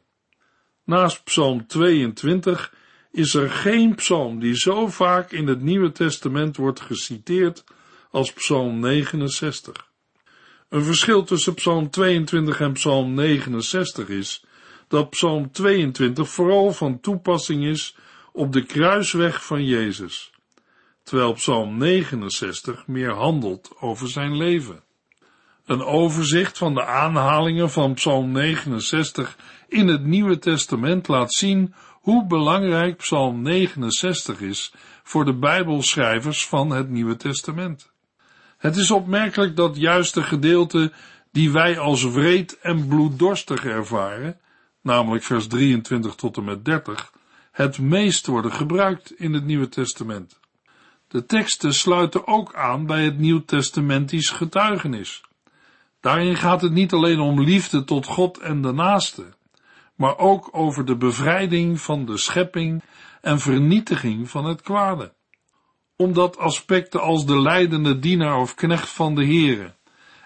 Naast 0.83 1.23
Psalm 1.23 1.67
22 1.67 2.73
is 3.11 3.33
er 3.33 3.49
geen 3.49 3.95
psalm 3.95 4.39
die 4.39 4.55
zo 4.55 4.87
vaak 4.87 5.31
in 5.31 5.47
het 5.47 5.61
Nieuwe 5.61 5.91
Testament 5.91 6.57
wordt 6.57 6.81
geciteerd 6.81 7.63
als 8.11 8.33
Psalm 8.33 8.79
69. 8.79 9.89
Een 10.69 10.83
verschil 10.83 11.23
tussen 11.23 11.53
Psalm 11.53 11.89
22 11.89 12.59
en 12.59 12.73
Psalm 12.73 13.13
69 13.13 14.09
is 14.09 14.43
dat 14.87 15.09
Psalm 15.09 15.51
22 15.51 16.29
vooral 16.29 16.73
van 16.73 16.99
toepassing 16.99 17.65
is 17.65 17.95
op 18.33 18.53
de 18.53 18.63
kruisweg 18.63 19.45
van 19.45 19.65
Jezus, 19.65 20.31
terwijl 21.03 21.33
Psalm 21.33 21.77
69 21.77 22.87
meer 22.87 23.11
handelt 23.11 23.71
over 23.79 24.09
zijn 24.09 24.37
leven. 24.37 24.83
Een 25.71 25.83
overzicht 25.83 26.57
van 26.57 26.73
de 26.73 26.85
aanhalingen 26.85 27.71
van 27.71 27.93
Psalm 27.93 28.31
69 28.31 29.37
in 29.67 29.87
het 29.87 30.05
Nieuwe 30.05 30.39
Testament 30.39 31.07
laat 31.07 31.33
zien 31.33 31.73
hoe 31.91 32.25
belangrijk 32.27 32.97
Psalm 32.97 33.41
69 33.41 34.41
is 34.41 34.73
voor 35.03 35.25
de 35.25 35.33
Bijbelschrijvers 35.33 36.47
van 36.47 36.69
het 36.69 36.89
Nieuwe 36.89 37.15
Testament. 37.15 37.91
Het 38.57 38.75
is 38.75 38.91
opmerkelijk 38.91 39.55
dat 39.55 39.77
juist 39.77 40.13
de 40.13 40.23
gedeelten 40.23 40.93
die 41.31 41.51
wij 41.51 41.79
als 41.79 42.03
wreed 42.03 42.59
en 42.59 42.87
bloeddorstig 42.87 43.65
ervaren, 43.65 44.39
namelijk 44.81 45.23
vers 45.23 45.47
23 45.47 46.15
tot 46.15 46.37
en 46.37 46.43
met 46.43 46.65
30, 46.65 47.11
het 47.51 47.79
meest 47.79 48.27
worden 48.27 48.51
gebruikt 48.51 49.11
in 49.11 49.33
het 49.33 49.45
Nieuwe 49.45 49.69
Testament. 49.69 50.39
De 51.07 51.25
teksten 51.25 51.73
sluiten 51.73 52.27
ook 52.27 52.55
aan 52.55 52.85
bij 52.85 53.03
het 53.03 53.17
Nieuw-testamentisch 53.17 54.29
getuigenis. 54.29 55.21
Daarin 56.01 56.35
gaat 56.35 56.61
het 56.61 56.71
niet 56.71 56.93
alleen 56.93 57.19
om 57.19 57.41
liefde 57.41 57.83
tot 57.83 58.05
God 58.05 58.37
en 58.37 58.61
de 58.61 58.71
naaste, 58.71 59.25
maar 59.95 60.17
ook 60.17 60.49
over 60.51 60.85
de 60.85 60.95
bevrijding 60.95 61.81
van 61.81 62.05
de 62.05 62.17
schepping 62.17 62.83
en 63.21 63.39
vernietiging 63.39 64.29
van 64.29 64.45
het 64.45 64.61
kwade. 64.61 65.13
Omdat 65.95 66.37
aspecten 66.37 67.01
als 67.01 67.25
de 67.25 67.41
leidende 67.41 67.99
dienaar 67.99 68.39
of 68.39 68.55
knecht 68.55 68.89
van 68.89 69.15
de 69.15 69.25
Here 69.25 69.73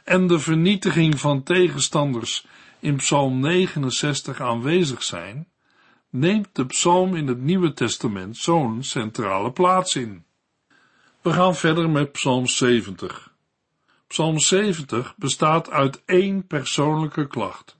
en 0.03 0.27
de 0.27 0.39
vernietiging 0.39 1.19
van 1.19 1.43
tegenstanders 1.43 2.45
in 2.79 2.95
Psalm 2.95 3.39
69 3.39 4.41
aanwezig 4.41 5.03
zijn, 5.03 5.47
neemt 6.09 6.49
de 6.51 6.65
psalm 6.65 7.15
in 7.15 7.27
het 7.27 7.41
Nieuwe 7.41 7.73
Testament 7.73 8.37
zo'n 8.37 8.83
centrale 8.83 9.51
plaats 9.51 9.95
in. 9.95 10.25
We 11.21 11.33
gaan 11.33 11.55
verder 11.55 11.89
met 11.89 12.11
Psalm 12.11 12.47
70. 12.47 13.34
Psalm 14.15 14.39
70 14.39 15.13
bestaat 15.17 15.69
uit 15.69 16.01
één 16.05 16.47
persoonlijke 16.47 17.27
klacht, 17.27 17.77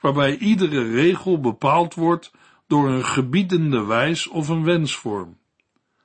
waarbij 0.00 0.36
iedere 0.36 0.90
regel 0.90 1.40
bepaald 1.40 1.94
wordt 1.94 2.30
door 2.66 2.88
een 2.88 3.04
gebiedende 3.04 3.84
wijs 3.84 4.28
of 4.28 4.48
een 4.48 4.64
wensvorm. 4.64 5.38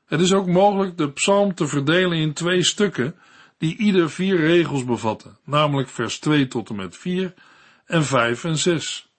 Het 0.06 0.20
is 0.20 0.34
ook 0.34 0.48
mogelijk 0.48 0.98
de 0.98 1.12
psalm 1.12 1.54
te 1.54 1.68
verdelen 1.68 2.18
in 2.18 2.34
twee 2.34 2.64
stukken 2.64 3.16
die 3.58 3.78
ieder 3.78 4.10
vier 4.10 4.38
regels 4.38 4.86
bevatten, 4.86 5.38
namelijk 5.44 5.90
vers 5.90 6.20
2 6.20 6.48
tot 6.48 6.70
en 6.70 6.76
met 6.76 6.98
4 6.98 7.34
en 7.86 8.04
5 8.04 8.44
en 8.44 8.58
6. 8.58 9.12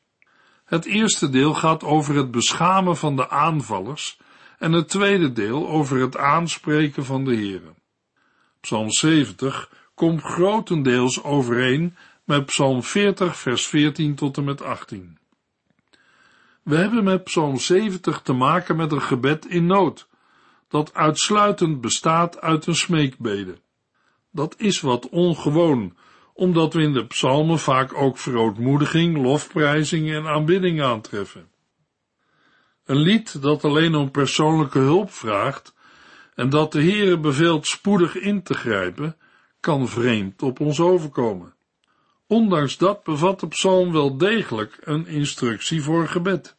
Het 0.65 0.85
eerste 0.85 1.29
deel 1.29 1.55
gaat 1.55 1.85
over 1.85 2.15
het 2.15 2.31
beschamen 2.31 2.97
van 2.97 3.17
de 3.17 3.29
aanvallers 3.29 4.19
en 4.59 4.73
het 4.73 4.89
tweede 4.89 5.33
deel 5.33 5.69
over 5.69 6.01
het 6.01 6.17
aanspreken 6.17 7.05
van 7.05 7.25
de 7.25 7.35
Heeren. 7.35 7.75
Psalm 8.61 8.91
70 8.91 9.80
komt 10.01 10.23
grotendeels 10.23 11.23
overeen 11.23 11.97
met 12.25 12.47
Psalm 12.47 12.83
40 12.83 13.37
vers 13.37 13.67
14 13.67 14.15
tot 14.15 14.37
en 14.37 14.45
met 14.45 14.63
18. 14.63 15.19
We 16.63 16.77
hebben 16.77 17.05
met 17.05 17.25
Psalm 17.25 17.59
70 17.59 18.21
te 18.23 18.33
maken 18.33 18.77
met 18.77 18.93
een 18.93 19.03
gebed 19.03 19.47
in 19.47 19.67
nood, 19.67 20.09
dat 20.69 20.95
uitsluitend 20.95 21.81
bestaat 21.81 22.41
uit 22.41 22.67
een 22.67 22.75
smeekbede. 22.75 23.59
Dat 24.31 24.55
is 24.59 24.81
wat 24.81 25.09
ongewoon, 25.09 25.97
omdat 26.35 26.75
we 26.75 26.83
in 26.83 26.93
de 26.93 27.07
psalmen 27.07 27.59
vaak 27.59 27.95
ook 27.95 28.19
verootmoediging, 28.19 29.17
lofprijzing 29.17 30.11
en 30.11 30.27
aanbidding 30.27 30.83
aantreffen. 30.83 31.49
Een 32.85 33.01
lied 33.01 33.43
dat 33.43 33.65
alleen 33.65 33.95
om 33.95 34.11
persoonlijke 34.11 34.79
hulp 34.79 35.11
vraagt 35.11 35.75
en 36.35 36.51
dat 36.51 36.73
de 36.73 36.83
Heere 36.83 37.19
beveelt 37.19 37.67
spoedig 37.67 38.17
in 38.17 38.43
te 38.43 38.55
grijpen, 38.55 39.17
kan 39.61 39.89
vreemd 39.89 40.43
op 40.43 40.61
ons 40.61 40.81
overkomen. 40.81 41.55
Ondanks 42.27 42.77
dat 42.79 43.03
bevat 43.03 43.41
de 43.41 43.49
psalm 43.49 43.93
wel 43.93 44.17
degelijk 44.17 44.79
een 44.81 45.07
instructie 45.07 45.83
voor 45.83 46.09
gebed. 46.09 46.57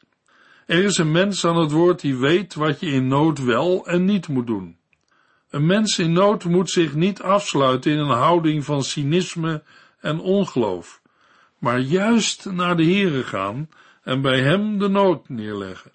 Er 0.65 0.83
is 0.83 0.97
een 0.97 1.11
mens 1.11 1.45
aan 1.45 1.57
het 1.57 1.71
woord 1.71 1.99
die 1.99 2.17
weet 2.17 2.53
wat 2.53 2.79
je 2.79 2.87
in 2.87 3.07
nood 3.07 3.43
wel 3.43 3.87
en 3.87 4.05
niet 4.05 4.27
moet 4.27 4.47
doen. 4.47 4.77
Een 5.49 5.65
mens 5.65 5.99
in 5.99 6.11
nood 6.11 6.43
moet 6.43 6.69
zich 6.69 6.93
niet 6.93 7.21
afsluiten 7.21 7.91
in 7.91 7.99
een 7.99 8.17
houding 8.17 8.65
van 8.65 8.83
cynisme 8.83 9.63
en 9.99 10.19
ongeloof, 10.19 11.01
maar 11.57 11.79
juist 11.79 12.45
naar 12.45 12.77
de 12.77 12.83
Heere 12.83 13.23
gaan 13.23 13.69
en 14.03 14.21
bij 14.21 14.39
hem 14.39 14.79
de 14.79 14.87
nood 14.87 15.29
neerleggen. 15.29 15.91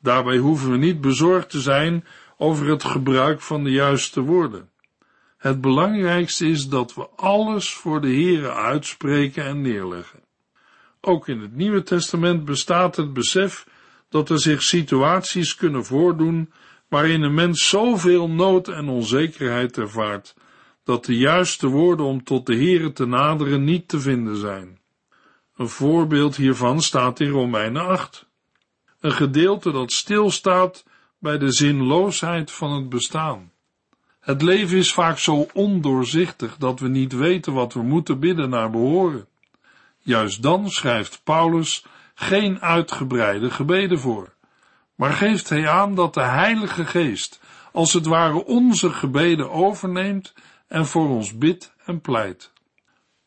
Daarbij 0.00 0.36
hoeven 0.36 0.70
we 0.70 0.76
niet 0.76 1.00
bezorgd 1.00 1.50
te 1.50 1.60
zijn 1.60 2.04
over 2.36 2.68
het 2.68 2.84
gebruik 2.84 3.40
van 3.40 3.64
de 3.64 3.70
juiste 3.70 4.20
woorden. 4.20 4.70
Het 5.38 5.60
belangrijkste 5.60 6.46
is 6.48 6.68
dat 6.68 6.94
we 6.94 7.08
alles 7.16 7.72
voor 7.72 8.00
de 8.00 8.08
Heere 8.08 8.52
uitspreken 8.52 9.44
en 9.44 9.60
neerleggen. 9.60 10.20
Ook 11.00 11.28
in 11.28 11.40
het 11.40 11.56
Nieuwe 11.56 11.82
Testament 11.82 12.44
bestaat 12.44 12.96
het 12.96 13.12
besef 13.12 13.66
dat 14.08 14.30
er 14.30 14.40
zich 14.40 14.62
situaties 14.62 15.54
kunnen 15.54 15.84
voordoen 15.84 16.52
waarin 16.88 17.22
een 17.22 17.34
mens 17.34 17.68
zoveel 17.68 18.28
nood 18.28 18.68
en 18.68 18.88
onzekerheid 18.88 19.78
ervaart, 19.78 20.34
dat 20.84 21.04
de 21.04 21.16
juiste 21.16 21.66
woorden 21.66 22.06
om 22.06 22.24
tot 22.24 22.46
de 22.46 22.54
Heere 22.54 22.92
te 22.92 23.06
naderen 23.06 23.64
niet 23.64 23.88
te 23.88 24.00
vinden 24.00 24.36
zijn. 24.36 24.80
Een 25.56 25.68
voorbeeld 25.68 26.36
hiervan 26.36 26.82
staat 26.82 27.20
in 27.20 27.28
Romeinen 27.28 27.86
8. 27.86 28.26
Een 29.00 29.12
gedeelte 29.12 29.72
dat 29.72 29.92
stilstaat 29.92 30.84
bij 31.18 31.38
de 31.38 31.52
zinloosheid 31.52 32.50
van 32.50 32.72
het 32.72 32.88
bestaan. 32.88 33.52
Het 34.20 34.42
leven 34.42 34.78
is 34.78 34.92
vaak 34.92 35.18
zo 35.18 35.46
ondoorzichtig 35.52 36.56
dat 36.56 36.80
we 36.80 36.88
niet 36.88 37.12
weten 37.12 37.52
wat 37.52 37.72
we 37.72 37.82
moeten 37.82 38.18
bidden 38.20 38.50
naar 38.50 38.70
behoren. 38.70 39.26
Juist 39.98 40.42
dan 40.42 40.70
schrijft 40.70 41.20
Paulus 41.24 41.84
geen 42.14 42.60
uitgebreide 42.60 43.50
gebeden 43.50 43.98
voor, 43.98 44.34
maar 44.94 45.12
geeft 45.12 45.48
hij 45.48 45.68
aan 45.68 45.94
dat 45.94 46.14
de 46.14 46.22
Heilige 46.22 46.84
Geest 46.84 47.40
als 47.72 47.92
het 47.92 48.06
ware 48.06 48.44
onze 48.44 48.90
gebeden 48.90 49.50
overneemt 49.50 50.34
en 50.68 50.86
voor 50.86 51.08
ons 51.08 51.38
bidt 51.38 51.74
en 51.84 52.00
pleit. 52.00 52.52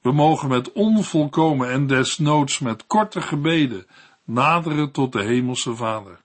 We 0.02 0.12
mogen 0.12 0.50
met 0.50 0.72
onvolkomen 0.72 1.70
en 1.70 1.88
desnoods 1.88 2.60
met 2.60 2.88
korte 2.88 3.22
gebeden 3.22 3.86
naderen 4.24 4.92
tot 4.92 5.12
de 5.12 5.24
Hemelse 5.24 5.76
Vader. 5.76 6.20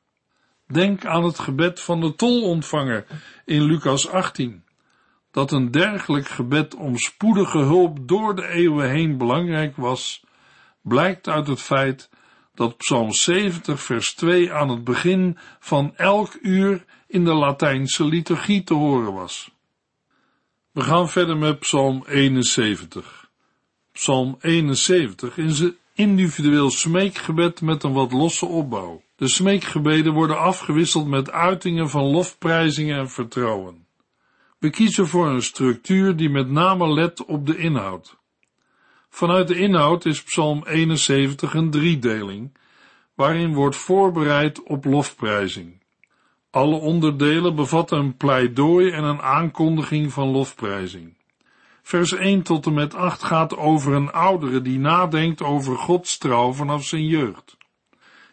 Denk 0.67 1.05
aan 1.05 1.25
het 1.25 1.39
gebed 1.39 1.81
van 1.81 2.01
de 2.01 2.15
tolontvanger 2.15 3.07
in 3.45 3.63
Lucas 3.63 4.09
18. 4.09 4.65
Dat 5.31 5.53
een 5.53 5.71
dergelijk 5.71 6.29
gebed 6.29 6.75
om 6.75 6.97
spoedige 6.97 7.59
hulp 7.59 8.09
door 8.09 8.37
de 8.37 8.49
eeuwen 8.49 8.91
heen 8.91 9.19
belangrijk 9.19 9.77
was, 9.77 10.25
blijkt 10.83 11.29
uit 11.29 11.47
het 11.47 11.61
feit 11.61 12.11
dat 12.55 12.77
Psalm 12.77 13.13
70 13.13 13.83
vers 13.83 14.15
2 14.15 14.53
aan 14.53 14.69
het 14.69 14.85
begin 14.85 15.39
van 15.61 15.97
elk 15.97 16.39
uur 16.43 16.85
in 17.07 17.25
de 17.25 17.35
Latijnse 17.35 18.05
liturgie 18.05 18.63
te 18.65 18.75
horen 18.75 19.13
was. 19.13 19.51
We 20.73 20.81
gaan 20.81 21.09
verder 21.09 21.37
met 21.37 21.59
Psalm 21.59 22.05
71. 22.07 23.31
Psalm 23.93 24.37
71 24.41 25.39
is 25.39 25.61
een 25.61 25.77
individueel 25.95 26.71
smeekgebed 26.71 27.61
met 27.61 27.83
een 27.83 27.93
wat 27.93 28.13
losse 28.13 28.47
opbouw. 28.47 29.03
De 29.17 29.29
smeekgebeden 29.29 30.13
worden 30.13 30.39
afgewisseld 30.39 31.07
met 31.07 31.31
uitingen 31.31 31.91
van 31.91 32.05
lofprijzingen 32.05 32.99
en 32.99 33.11
vertrouwen. 33.11 33.87
We 34.59 34.71
kiezen 34.71 35.07
voor 35.09 35.27
een 35.27 35.43
structuur 35.43 36.17
die 36.17 36.31
met 36.31 36.51
name 36.51 36.89
let 36.93 37.25
op 37.25 37.47
de 37.47 37.57
inhoud. 37.57 38.17
Vanuit 39.09 39.49
de 39.49 39.59
inhoud 39.59 40.05
is 40.05 40.23
Psalm 40.23 40.65
71 40.67 41.55
een 41.55 41.71
driedeling, 41.71 42.57
waarin 43.15 43.55
wordt 43.55 43.77
voorbereid 43.77 44.63
op 44.63 44.85
lofprijzing. 44.85 45.83
Alle 46.51 46.77
onderdelen 46.77 47.55
bevatten 47.55 47.99
een 47.99 48.17
pleidooi 48.17 48.91
en 48.91 49.05
een 49.05 49.21
aankondiging 49.21 50.13
van 50.13 50.29
lofprijzing. 50.29 51.17
Vers 51.83 52.13
1 52.13 52.43
tot 52.43 52.67
en 52.67 52.75
met 52.75 52.95
8 52.95 53.23
gaat 53.23 53.57
over 53.57 53.93
een 53.93 54.13
oudere 54.13 54.63
die 54.63 54.79
nadenkt 54.79 55.43
over 55.43 55.77
Gods 55.77 56.19
trouw 56.19 56.53
vanaf 56.53 56.85
zijn 56.85 57.07
jeugd. 57.07 57.57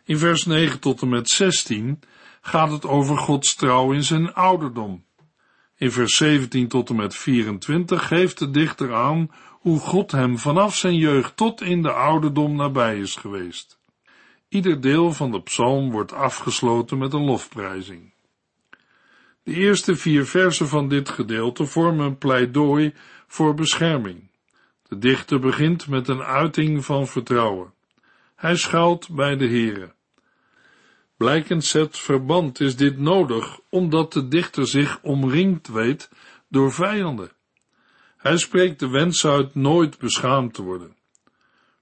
In 0.05 0.17
vers 0.17 0.45
9 0.45 0.79
tot 0.79 1.01
en 1.01 1.09
met 1.09 1.29
16 1.29 1.99
gaat 2.41 2.71
het 2.71 2.85
over 2.85 3.17
Gods 3.17 3.55
trouw 3.55 3.91
in 3.91 4.03
zijn 4.03 4.33
ouderdom. 4.33 5.05
In 5.77 5.91
vers 5.91 6.15
17 6.15 6.67
tot 6.67 6.89
en 6.89 6.95
met 6.95 7.15
24 7.15 8.07
geeft 8.07 8.39
de 8.39 8.51
dichter 8.51 8.93
aan 8.93 9.31
hoe 9.49 9.79
God 9.79 10.11
hem 10.11 10.37
vanaf 10.37 10.75
zijn 10.75 10.95
jeugd 10.95 11.37
tot 11.37 11.61
in 11.61 11.81
de 11.81 11.91
ouderdom 11.91 12.55
nabij 12.55 12.99
is 12.99 13.15
geweest. 13.15 13.79
Ieder 14.49 14.81
deel 14.81 15.13
van 15.13 15.31
de 15.31 15.41
psalm 15.41 15.91
wordt 15.91 16.13
afgesloten 16.13 16.97
met 16.97 17.13
een 17.13 17.23
lofprijzing. 17.23 18.13
De 19.43 19.53
eerste 19.53 19.95
vier 19.95 20.25
versen 20.25 20.67
van 20.67 20.87
dit 20.87 21.09
gedeelte 21.09 21.65
vormen 21.65 22.05
een 22.05 22.17
pleidooi 22.17 22.93
voor 23.27 23.53
bescherming. 23.53 24.29
De 24.87 24.97
dichter 24.97 25.39
begint 25.39 25.87
met 25.87 26.07
een 26.07 26.21
uiting 26.21 26.85
van 26.85 27.07
vertrouwen. 27.07 27.73
Hij 28.35 28.55
schuilt 28.55 29.09
bij 29.09 29.37
de 29.37 29.47
Here. 29.47 29.93
Blijkens 31.17 31.73
het 31.73 31.99
verband 31.99 32.59
is 32.59 32.75
dit 32.75 32.97
nodig, 32.97 33.59
omdat 33.69 34.13
de 34.13 34.27
dichter 34.27 34.67
zich 34.67 34.99
omringd 35.01 35.67
weet 35.67 36.09
door 36.47 36.71
vijanden. 36.71 37.31
Hij 38.17 38.37
spreekt 38.37 38.79
de 38.79 38.89
wens 38.89 39.25
uit 39.25 39.55
nooit 39.55 39.97
beschaamd 39.97 40.53
te 40.53 40.61
worden. 40.61 40.95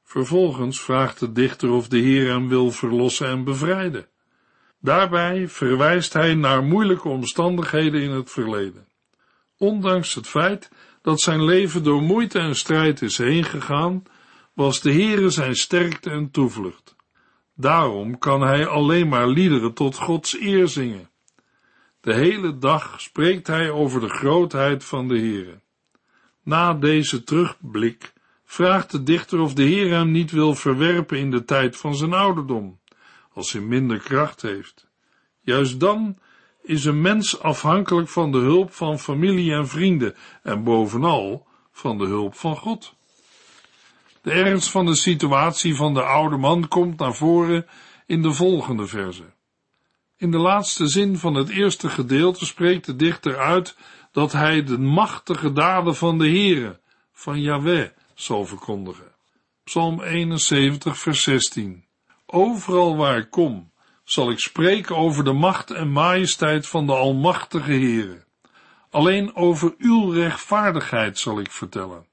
Vervolgens 0.04 0.82
vraagt 0.82 1.20
de 1.20 1.32
dichter 1.32 1.70
of 1.70 1.88
de 1.88 1.98
Heer 1.98 2.30
hem 2.30 2.48
wil 2.48 2.72
verlossen 2.72 3.28
en 3.28 3.44
bevrijden. 3.44 4.08
Daarbij 4.80 5.48
verwijst 5.48 6.14
hij 6.14 6.36
naar 6.36 6.64
moeilijke 6.64 7.10
omstandigheden 7.10 8.02
in 8.02 8.12
het 8.12 8.32
verleden. 8.32 8.88
Ondanks 9.58 10.14
het 10.14 10.28
feit 10.28 10.70
dat 11.02 11.22
zijn 11.22 11.44
leven 11.44 11.84
door 11.84 12.02
moeite 12.02 12.40
en 12.40 12.56
strijd 12.56 13.02
is 13.02 13.18
heen 13.18 13.44
gegaan, 13.44 14.04
was 14.54 14.82
de 14.82 14.92
Heere 14.92 15.30
zijn 15.30 15.56
sterkte 15.56 16.10
en 16.10 16.32
toevlucht. 16.32 16.96
Daarom 17.56 18.18
kan 18.18 18.42
hij 18.42 18.68
alleen 18.68 19.08
maar 19.08 19.28
liederen 19.28 19.74
tot 19.74 19.96
Gods 19.96 20.40
eer 20.40 20.68
zingen. 20.68 21.10
De 22.02 22.14
hele 22.14 22.58
dag 22.58 23.02
spreekt 23.02 23.48
hij 23.48 23.70
over 23.70 24.00
de 24.00 24.10
grootheid 24.10 24.84
van 24.84 25.08
de 25.08 25.18
Heere. 25.18 25.62
Na 26.44 26.74
deze 26.74 27.24
terugblik 27.24 28.14
vraagt 28.44 28.92
de 28.92 29.04
dichter 29.04 29.40
of 29.40 29.54
de 29.54 29.64
Heer 29.64 29.90
hem 29.90 30.12
niet 30.12 30.32
wil 30.32 30.56
verwerpen 30.56 31.18
in 31.18 31.32
de 31.32 31.46
tijd 31.46 31.78
van 31.78 31.96
zijn 31.96 32.14
ouderdom, 32.14 32.80
als 33.34 33.52
hij 33.52 33.62
minder 33.62 34.00
kracht 34.00 34.42
heeft. 34.42 34.88
Juist 35.42 35.80
dan 35.80 36.18
is 36.64 36.86
een 36.86 37.02
mens 37.02 37.40
afhankelijk 37.40 38.10
van 38.10 38.32
de 38.32 38.38
hulp 38.38 38.74
van 38.74 39.00
familie 39.00 39.54
en 39.54 39.68
vrienden 39.68 40.16
en 40.44 40.64
bovenal 40.64 41.48
van 41.72 41.98
de 41.98 42.06
hulp 42.06 42.36
van 42.36 42.58
God. 42.58 42.96
De 44.22 44.32
ernst 44.32 44.70
van 44.70 44.86
de 44.86 44.96
situatie 44.96 45.76
van 45.76 45.94
de 45.94 46.04
oude 46.04 46.38
man 46.38 46.68
komt 46.68 47.00
naar 47.00 47.14
voren 47.14 47.68
in 48.06 48.22
de 48.22 48.34
volgende 48.34 48.88
verse. 48.88 49.34
In 50.18 50.32
de 50.32 50.38
laatste 50.38 50.88
zin 50.88 51.18
van 51.18 51.34
het 51.34 51.50
eerste 51.50 51.90
gedeelte 51.90 52.46
spreekt 52.46 52.86
de 52.86 52.96
dichter 52.96 53.38
uit 53.38 53.76
dat 54.12 54.32
hij 54.32 54.64
de 54.64 54.78
machtige 54.78 55.54
daden 55.54 55.96
van 55.96 56.18
de 56.18 56.28
Heere, 56.28 56.80
van 57.12 57.42
Yahweh, 57.42 57.90
zal 58.14 58.46
verkondigen. 58.46 59.12
Psalm 59.64 60.02
71, 60.02 60.98
vers 60.98 61.24
16. 61.24 61.86
Overal 62.26 62.98
waar 62.98 63.18
ik 63.18 63.30
kom, 63.30 63.72
zal 64.04 64.32
ik 64.32 64.40
spreken 64.40 64.98
over 64.98 65.24
de 65.24 65.34
macht 65.34 65.72
en 65.72 65.92
majesteit 65.92 66.68
van 66.68 66.86
de 66.86 66.94
Almachtige 66.94 67.72
Heere. 67.72 68.24
Alleen 68.90 69.36
over 69.36 69.74
uw 69.78 70.10
rechtvaardigheid 70.10 71.20
zal 71.20 71.40
ik 71.40 71.52
vertellen. 71.52 72.06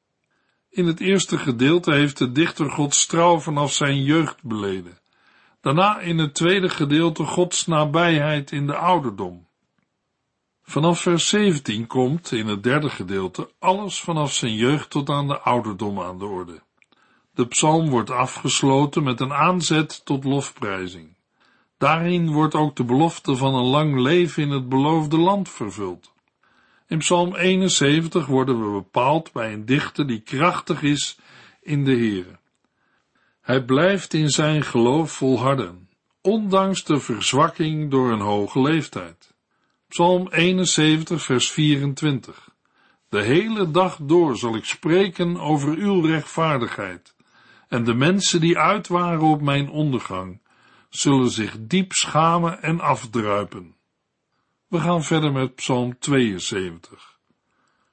In 0.79 0.87
het 0.87 1.01
eerste 1.01 1.39
gedeelte 1.39 1.93
heeft 1.93 2.19
de 2.19 2.33
dichter 2.33 2.71
Gods 2.71 3.07
trouw 3.07 3.39
vanaf 3.39 3.73
zijn 3.73 4.03
jeugd 4.03 4.43
beleden. 4.43 4.99
Daarna 5.61 5.99
in 6.01 6.19
het 6.19 6.35
tweede 6.35 6.69
gedeelte 6.69 7.25
Gods 7.25 7.67
nabijheid 7.67 8.51
in 8.53 8.67
de 8.67 8.77
ouderdom. 8.77 9.47
Vanaf 10.63 11.01
vers 11.01 11.29
17 11.29 11.87
komt 11.87 12.33
in 12.33 12.47
het 12.47 12.63
derde 12.63 12.91
gedeelte 12.91 13.51
alles 13.59 14.01
vanaf 14.01 14.33
zijn 14.33 14.55
jeugd 14.55 14.91
tot 14.91 15.09
aan 15.11 15.29
de 15.29 15.39
ouderdom 15.39 16.01
aan 16.01 16.19
de 16.19 16.27
orde. 16.27 16.63
De 17.35 17.47
psalm 17.47 17.89
wordt 17.89 18.11
afgesloten 18.11 19.03
met 19.03 19.21
een 19.21 19.33
aanzet 19.33 20.05
tot 20.05 20.25
lofprijzing. 20.25 21.17
Daarin 21.79 22.33
wordt 22.33 22.55
ook 22.55 22.77
de 22.77 22.85
belofte 22.85 23.37
van 23.37 23.55
een 23.55 23.67
lang 23.67 24.01
leven 24.01 24.43
in 24.43 24.51
het 24.51 24.69
beloofde 24.69 25.19
land 25.19 25.49
vervuld. 25.49 26.13
In 26.89 26.99
Psalm 26.99 27.35
71 27.35 28.27
worden 28.27 28.61
we 28.61 28.71
bepaald 28.71 29.33
bij 29.33 29.53
een 29.53 29.65
dichter 29.65 30.07
die 30.07 30.21
krachtig 30.21 30.83
is 30.83 31.19
in 31.63 31.85
de 31.85 31.97
Heere. 31.97 32.39
Hij 33.41 33.65
blijft 33.65 34.15
in 34.15 34.29
zijn 34.29 34.63
geloof 34.63 35.13
volharden, 35.13 35.89
ondanks 36.21 36.85
de 36.85 37.01
verzwakking 37.01 37.91
door 37.91 38.13
een 38.13 38.21
hoge 38.21 38.61
leeftijd. 38.61 39.35
Psalm 39.89 40.29
71, 40.29 41.23
vers 41.23 41.51
24. 41.51 42.49
De 43.09 43.23
hele 43.23 43.71
dag 43.71 43.99
door 44.03 44.37
zal 44.37 44.57
ik 44.57 44.65
spreken 44.65 45.37
over 45.37 45.69
uw 45.77 46.01
rechtvaardigheid, 46.01 47.15
en 47.69 47.85
de 47.85 47.95
mensen 47.95 48.41
die 48.41 48.59
uit 48.59 48.89
waren 48.89 49.23
op 49.23 49.41
mijn 49.43 49.71
ondergang, 49.71 50.41
zullen 50.89 51.31
zich 51.31 51.57
diep 51.59 51.93
schamen 51.93 52.63
en 52.63 52.81
afdruipen. 52.81 53.77
We 54.69 54.81
gaan 54.81 55.03
verder 55.03 55.33
met 55.33 55.55
Psalm 55.55 55.99
72. 55.99 57.19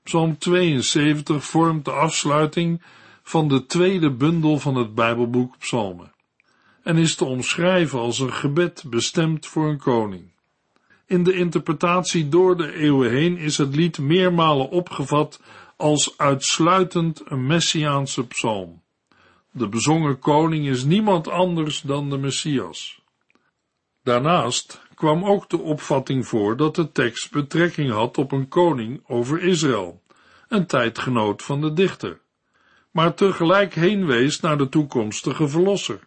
Psalm 0.03 0.37
72 0.37 1.45
vormt 1.45 1.85
de 1.85 1.91
afsluiting 1.91 2.81
van 3.23 3.47
de 3.47 3.65
tweede 3.65 4.11
bundel 4.11 4.59
van 4.59 4.75
het 4.75 4.95
Bijbelboek 4.95 5.57
Psalmen 5.57 6.13
en 6.83 6.97
is 6.97 7.15
te 7.15 7.25
omschrijven 7.25 7.99
als 7.99 8.19
een 8.19 8.33
gebed 8.33 8.83
bestemd 8.87 9.45
voor 9.45 9.69
een 9.69 9.77
koning. 9.77 10.31
In 11.05 11.23
de 11.23 11.33
interpretatie 11.33 12.29
door 12.29 12.57
de 12.57 12.73
eeuwen 12.73 13.11
heen 13.11 13.37
is 13.37 13.57
het 13.57 13.75
lied 13.75 13.97
meermalen 13.97 14.69
opgevat 14.69 15.41
als 15.75 16.17
uitsluitend 16.17 17.21
een 17.25 17.47
messiaanse 17.47 18.27
psalm. 18.27 18.81
De 19.51 19.67
bezongen 19.67 20.19
koning 20.19 20.67
is 20.67 20.83
niemand 20.83 21.27
anders 21.27 21.81
dan 21.81 22.09
de 22.09 22.17
Messias. 22.17 23.01
Daarnaast 24.03 24.84
kwam 24.95 25.25
ook 25.25 25.49
de 25.49 25.61
opvatting 25.61 26.27
voor 26.27 26.57
dat 26.57 26.75
de 26.75 26.91
tekst 26.91 27.31
betrekking 27.31 27.91
had 27.91 28.17
op 28.17 28.31
een 28.31 28.47
koning 28.47 29.03
over 29.07 29.43
Israël, 29.43 30.01
een 30.47 30.65
tijdgenoot 30.65 31.43
van 31.43 31.61
de 31.61 31.73
dichter, 31.73 32.19
maar 32.91 33.13
tegelijk 33.13 33.73
heenwees 33.73 34.39
naar 34.39 34.57
de 34.57 34.69
toekomstige 34.69 35.47
verlosser. 35.47 35.99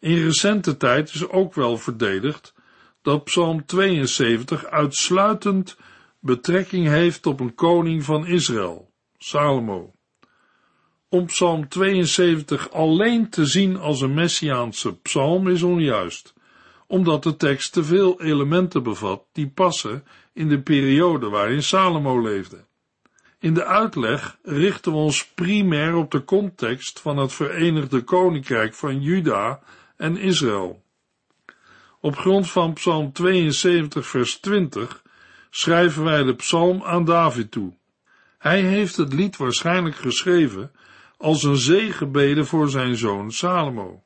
In 0.00 0.22
recente 0.24 0.76
tijd 0.76 1.14
is 1.14 1.28
ook 1.28 1.54
wel 1.54 1.78
verdedigd 1.78 2.54
dat 3.02 3.24
Psalm 3.24 3.66
72 3.66 4.64
uitsluitend 4.64 5.76
betrekking 6.20 6.86
heeft 6.86 7.26
op 7.26 7.40
een 7.40 7.54
koning 7.54 8.04
van 8.04 8.26
Israël, 8.26 8.90
Salomo. 9.18 9.92
Om 11.08 11.26
Psalm 11.26 11.68
72 11.68 12.70
alleen 12.70 13.30
te 13.30 13.46
zien 13.46 13.76
als 13.76 14.00
een 14.00 14.14
messiaanse 14.14 14.96
psalm 14.96 15.48
is 15.48 15.62
onjuist 15.62 16.36
omdat 16.88 17.22
de 17.22 17.36
tekst 17.36 17.72
te 17.72 17.84
veel 17.84 18.22
elementen 18.22 18.82
bevat 18.82 19.22
die 19.32 19.48
passen 19.48 20.04
in 20.32 20.48
de 20.48 20.60
periode 20.60 21.28
waarin 21.28 21.62
Salomo 21.62 22.20
leefde. 22.20 22.66
In 23.40 23.54
de 23.54 23.64
uitleg 23.64 24.38
richten 24.42 24.92
we 24.92 24.98
ons 24.98 25.26
primair 25.26 25.94
op 25.94 26.10
de 26.10 26.24
context 26.24 27.00
van 27.00 27.16
het 27.16 27.32
Verenigde 27.32 28.02
Koninkrijk 28.02 28.74
van 28.74 29.02
Juda 29.02 29.60
en 29.96 30.16
Israël. 30.16 30.82
Op 32.00 32.16
grond 32.16 32.50
van 32.50 32.72
Psalm 32.72 33.12
72, 33.12 34.06
vers 34.06 34.36
20 34.36 35.02
schrijven 35.50 36.04
wij 36.04 36.22
de 36.22 36.34
psalm 36.34 36.82
aan 36.84 37.04
David 37.04 37.50
toe. 37.50 37.72
Hij 38.38 38.62
heeft 38.62 38.96
het 38.96 39.12
lied 39.12 39.36
waarschijnlijk 39.36 39.96
geschreven 39.96 40.72
als 41.16 41.42
een 41.42 41.56
zegenbede 41.56 42.44
voor 42.44 42.70
zijn 42.70 42.96
zoon 42.96 43.32
Salomo. 43.32 44.02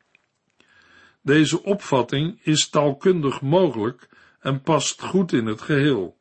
Deze 1.23 1.63
opvatting 1.63 2.41
is 2.43 2.69
taalkundig 2.69 3.41
mogelijk 3.41 4.09
en 4.41 4.63
past 4.63 5.03
goed 5.03 5.33
in 5.33 5.47
het 5.47 5.61
geheel. 5.61 6.17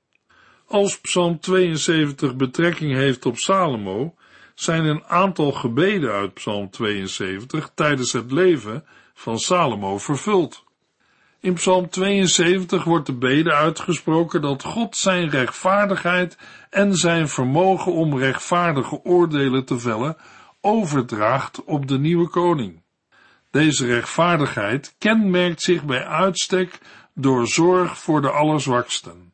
Als 0.68 1.00
Psalm 1.00 1.40
72 1.40 2.36
betrekking 2.36 2.94
heeft 2.94 3.26
op 3.26 3.38
Salomo, 3.38 4.16
zijn 4.56 4.86
een 4.86 5.04
aantal 5.04 5.52
gebeden 5.52 6.12
uit 6.12 6.34
Psalm 6.34 6.70
72 6.70 7.72
tijdens 7.76 8.12
het 8.12 8.32
leven 8.32 8.86
van 9.14 9.40
Salomo 9.40 9.98
vervuld. 9.98 10.64
In 11.40 11.54
Psalm 11.54 11.90
72 11.90 12.84
wordt 12.84 13.06
de 13.06 13.14
bede 13.14 13.54
uitgesproken 13.54 14.42
dat 14.42 14.64
God 14.64 14.98
zijn 14.98 15.30
rechtvaardigheid 15.30 16.38
en 16.70 16.96
zijn 16.96 17.28
vermogen 17.28 17.94
om 17.94 18.18
rechtvaardige 18.18 19.04
oordelen 19.04 19.66
te 19.66 19.80
vellen 19.80 20.18
overdraagt 20.62 21.64
op 21.64 21.88
de 21.88 22.00
nieuwe 22.00 22.28
koning. 22.28 22.82
Deze 23.52 23.86
rechtvaardigheid 23.86 24.96
kenmerkt 24.98 25.62
zich 25.62 25.84
bij 25.84 26.06
uitstek 26.06 26.80
door 27.14 27.48
zorg 27.48 27.98
voor 27.98 28.22
de 28.22 28.32
allerzwaksten. 28.32 29.34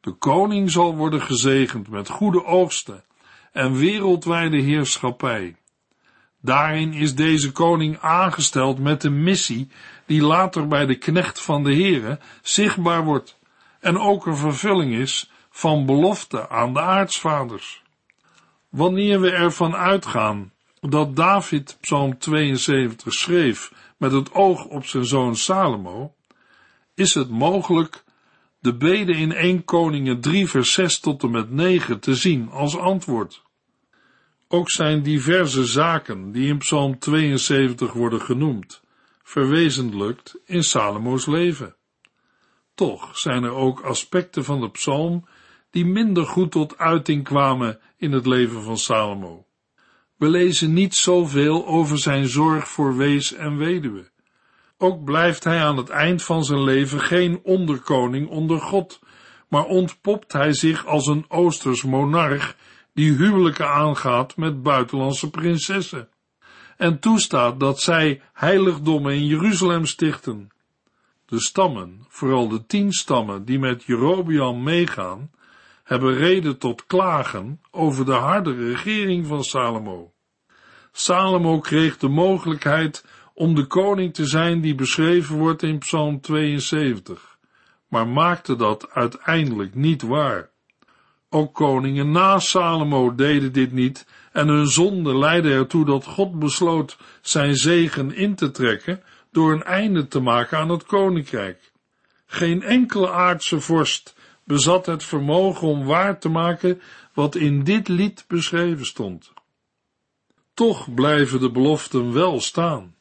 De 0.00 0.12
koning 0.12 0.70
zal 0.70 0.96
worden 0.96 1.22
gezegend 1.22 1.88
met 1.88 2.08
goede 2.08 2.44
oogsten 2.44 3.04
en 3.52 3.74
wereldwijde 3.74 4.60
heerschappij. 4.60 5.56
Daarin 6.40 6.92
is 6.92 7.14
deze 7.14 7.52
koning 7.52 7.98
aangesteld 8.00 8.78
met 8.78 9.04
een 9.04 9.22
missie 9.22 9.70
die 10.06 10.22
later 10.22 10.68
bij 10.68 10.86
de 10.86 10.98
knecht 10.98 11.42
van 11.42 11.64
de 11.64 11.74
Heere 11.74 12.18
zichtbaar 12.42 13.04
wordt 13.04 13.38
en 13.80 13.98
ook 13.98 14.26
een 14.26 14.36
vervulling 14.36 14.94
is 14.94 15.30
van 15.50 15.86
belofte 15.86 16.48
aan 16.48 16.72
de 16.72 16.80
aartsvaders. 16.80 17.82
Wanneer 18.68 19.20
we 19.20 19.30
ervan 19.30 19.76
uitgaan 19.76 20.52
dat 20.80 21.16
David 21.16 21.78
Psalm 21.80 22.18
72 22.18 23.12
schreef 23.12 23.72
met 23.96 24.12
het 24.12 24.32
oog 24.32 24.64
op 24.64 24.86
zijn 24.86 25.04
zoon 25.04 25.36
Salomo, 25.36 26.14
is 26.94 27.14
het 27.14 27.30
mogelijk 27.30 28.04
de 28.60 28.74
bede 28.74 29.12
in 29.12 29.32
1 29.32 29.64
Koningen 29.64 30.20
3 30.20 30.48
vers 30.48 30.72
6 30.72 31.00
tot 31.00 31.22
en 31.22 31.30
met 31.30 31.50
9 31.50 32.00
te 32.00 32.14
zien 32.14 32.50
als 32.50 32.76
antwoord. 32.76 33.42
Ook 34.48 34.70
zijn 34.70 35.02
diverse 35.02 35.66
zaken 35.66 36.32
die 36.32 36.48
in 36.48 36.58
Psalm 36.58 36.98
72 36.98 37.92
worden 37.92 38.20
genoemd, 38.20 38.82
verwezenlijkt 39.22 40.38
in 40.44 40.64
Salomo's 40.64 41.26
leven. 41.26 41.76
Toch 42.74 43.18
zijn 43.18 43.44
er 43.44 43.52
ook 43.52 43.80
aspecten 43.80 44.44
van 44.44 44.60
de 44.60 44.70
psalm 44.70 45.28
die 45.70 45.84
minder 45.84 46.26
goed 46.26 46.50
tot 46.50 46.78
uiting 46.78 47.24
kwamen 47.24 47.80
in 47.96 48.12
het 48.12 48.26
leven 48.26 48.62
van 48.62 48.78
Salomo. 48.78 49.47
We 50.18 50.28
lezen 50.28 50.72
niet 50.72 50.94
zoveel 50.94 51.66
over 51.66 51.98
zijn 51.98 52.26
zorg 52.26 52.68
voor 52.68 52.96
wees 52.96 53.32
en 53.32 53.56
weduwe. 53.56 54.10
Ook 54.78 55.04
blijft 55.04 55.44
hij 55.44 55.64
aan 55.64 55.76
het 55.76 55.88
eind 55.88 56.22
van 56.22 56.44
zijn 56.44 56.62
leven 56.62 57.00
geen 57.00 57.40
onderkoning 57.42 58.28
onder 58.28 58.60
God, 58.60 59.00
maar 59.48 59.64
ontpopt 59.64 60.32
hij 60.32 60.52
zich 60.52 60.86
als 60.86 61.06
een 61.06 61.24
Oosters 61.28 61.82
monarch 61.82 62.56
die 62.94 63.12
huwelijken 63.12 63.68
aangaat 63.68 64.36
met 64.36 64.62
buitenlandse 64.62 65.30
prinsessen. 65.30 66.08
en 66.76 66.98
toestaat 66.98 67.60
dat 67.60 67.80
zij 67.80 68.22
heiligdommen 68.32 69.14
in 69.14 69.26
Jeruzalem 69.26 69.86
stichten. 69.86 70.48
De 71.26 71.40
stammen, 71.40 72.04
vooral 72.08 72.48
de 72.48 72.66
tien 72.66 72.92
stammen 72.92 73.44
die 73.44 73.58
met 73.58 73.84
Jerobeam 73.84 74.62
meegaan, 74.62 75.30
hebben 75.88 76.14
reden 76.14 76.58
tot 76.58 76.86
klagen 76.86 77.60
over 77.70 78.04
de 78.04 78.12
harde 78.12 78.54
regering 78.54 79.26
van 79.26 79.44
Salomo. 79.44 80.12
Salomo 80.92 81.60
kreeg 81.60 81.96
de 81.96 82.08
mogelijkheid 82.08 83.04
om 83.34 83.54
de 83.54 83.66
koning 83.66 84.14
te 84.14 84.26
zijn 84.26 84.60
die 84.60 84.74
beschreven 84.74 85.36
wordt 85.36 85.62
in 85.62 85.78
Psalm 85.78 86.20
72, 86.20 87.38
maar 87.88 88.08
maakte 88.08 88.56
dat 88.56 88.90
uiteindelijk 88.90 89.74
niet 89.74 90.02
waar. 90.02 90.50
Ook 91.30 91.54
koningen 91.54 92.10
na 92.10 92.38
Salomo 92.38 93.14
deden 93.14 93.52
dit 93.52 93.72
niet 93.72 94.06
en 94.32 94.48
hun 94.48 94.66
zonde 94.66 95.18
leidde 95.18 95.52
ertoe 95.52 95.84
dat 95.84 96.04
God 96.04 96.38
besloot 96.38 96.96
zijn 97.20 97.54
zegen 97.54 98.14
in 98.14 98.34
te 98.34 98.50
trekken 98.50 99.02
door 99.32 99.52
een 99.52 99.64
einde 99.64 100.08
te 100.08 100.20
maken 100.20 100.58
aan 100.58 100.68
het 100.68 100.84
koninkrijk. 100.84 101.72
Geen 102.26 102.62
enkele 102.62 103.10
aardse 103.10 103.60
vorst 103.60 104.16
bezat 104.48 104.86
het 104.86 105.04
vermogen 105.04 105.68
om 105.68 105.84
waar 105.84 106.20
te 106.20 106.28
maken 106.28 106.80
wat 107.14 107.34
in 107.34 107.64
dit 107.64 107.88
lied 107.88 108.24
beschreven 108.28 108.86
stond. 108.86 109.32
Toch 110.54 110.94
blijven 110.94 111.40
de 111.40 111.50
beloften 111.50 112.12
wel 112.12 112.40
staan. 112.40 112.94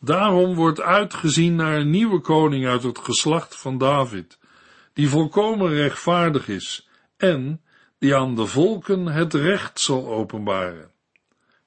Daarom 0.00 0.54
wordt 0.54 0.80
uitgezien 0.80 1.54
naar 1.54 1.76
een 1.76 1.90
nieuwe 1.90 2.20
koning 2.20 2.66
uit 2.66 2.82
het 2.82 2.98
geslacht 2.98 3.56
van 3.56 3.78
David, 3.78 4.38
die 4.92 5.08
volkomen 5.08 5.68
rechtvaardig 5.68 6.48
is 6.48 6.88
en 7.16 7.60
die 7.98 8.16
aan 8.16 8.34
de 8.34 8.46
volken 8.46 9.06
het 9.06 9.34
recht 9.34 9.80
zal 9.80 10.08
openbaren. 10.08 10.90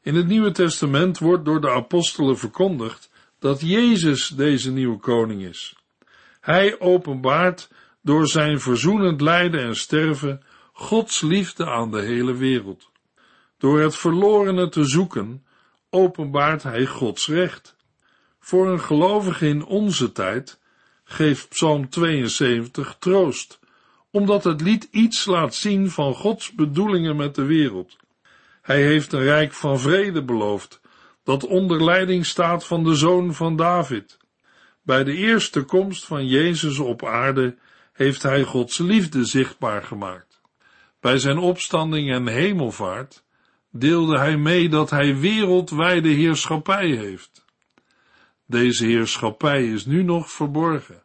In 0.01 0.15
het 0.15 0.27
Nieuwe 0.27 0.51
Testament 0.51 1.19
wordt 1.19 1.45
door 1.45 1.61
de 1.61 1.69
apostelen 1.69 2.37
verkondigd 2.37 3.11
dat 3.39 3.61
Jezus 3.61 4.27
deze 4.27 4.71
nieuwe 4.71 4.97
koning 4.97 5.41
is. 5.41 5.75
Hij 6.41 6.79
openbaart 6.79 7.69
door 8.01 8.27
zijn 8.27 8.59
verzoenend 8.59 9.21
lijden 9.21 9.61
en 9.61 9.75
sterven 9.75 10.43
Gods 10.73 11.21
liefde 11.21 11.65
aan 11.65 11.91
de 11.91 12.01
hele 12.01 12.33
wereld. 12.33 12.89
Door 13.57 13.79
het 13.79 13.95
verlorene 13.95 14.69
te 14.69 14.83
zoeken, 14.83 15.45
openbaart 15.89 16.63
hij 16.63 16.85
Gods 16.85 17.27
recht. 17.27 17.75
Voor 18.39 18.67
een 18.67 18.79
gelovige 18.79 19.47
in 19.47 19.65
onze 19.65 20.11
tijd 20.11 20.59
geeft 21.03 21.49
Psalm 21.49 21.89
72 21.89 22.95
troost, 22.99 23.59
omdat 24.11 24.43
het 24.43 24.61
lied 24.61 24.87
iets 24.91 25.25
laat 25.25 25.55
zien 25.55 25.89
van 25.89 26.13
Gods 26.13 26.51
bedoelingen 26.51 27.15
met 27.15 27.35
de 27.35 27.45
wereld. 27.45 27.97
Hij 28.61 28.83
heeft 28.83 29.13
een 29.13 29.23
rijk 29.23 29.53
van 29.53 29.79
vrede 29.79 30.23
beloofd, 30.23 30.81
dat 31.23 31.45
onder 31.45 31.83
leiding 31.83 32.25
staat 32.25 32.65
van 32.65 32.83
de 32.83 32.95
zoon 32.95 33.33
van 33.33 33.55
David. 33.55 34.17
Bij 34.81 35.03
de 35.03 35.13
eerste 35.13 35.63
komst 35.63 36.05
van 36.05 36.27
Jezus 36.27 36.79
op 36.79 37.05
aarde 37.05 37.57
heeft 37.99 38.23
hij 38.23 38.43
Gods 38.43 38.77
liefde 38.77 39.25
zichtbaar 39.25 39.83
gemaakt. 39.83 40.41
Bij 40.99 41.17
zijn 41.17 41.37
opstanding 41.37 42.11
en 42.11 42.27
hemelvaart 42.27 43.23
deelde 43.71 44.17
hij 44.17 44.37
mee 44.37 44.69
dat 44.69 44.89
hij 44.89 45.17
wereldwijde 45.17 46.09
heerschappij 46.09 46.87
heeft. 46.87 47.45
Deze 48.45 48.85
heerschappij 48.85 49.67
is 49.67 49.85
nu 49.85 50.03
nog 50.03 50.31
verborgen. 50.31 51.03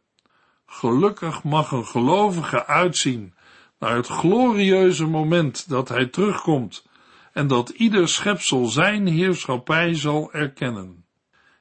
Gelukkig 0.66 1.42
mag 1.42 1.70
een 1.70 1.86
gelovige 1.86 2.66
uitzien 2.66 3.34
naar 3.78 3.96
het 3.96 4.06
glorieuze 4.06 5.06
moment 5.06 5.68
dat 5.68 5.88
hij 5.88 6.06
terugkomt 6.06 6.86
en 7.32 7.46
dat 7.46 7.68
ieder 7.68 8.08
schepsel 8.08 8.66
zijn 8.66 9.06
heerschappij 9.06 9.94
zal 9.94 10.32
erkennen. 10.32 11.04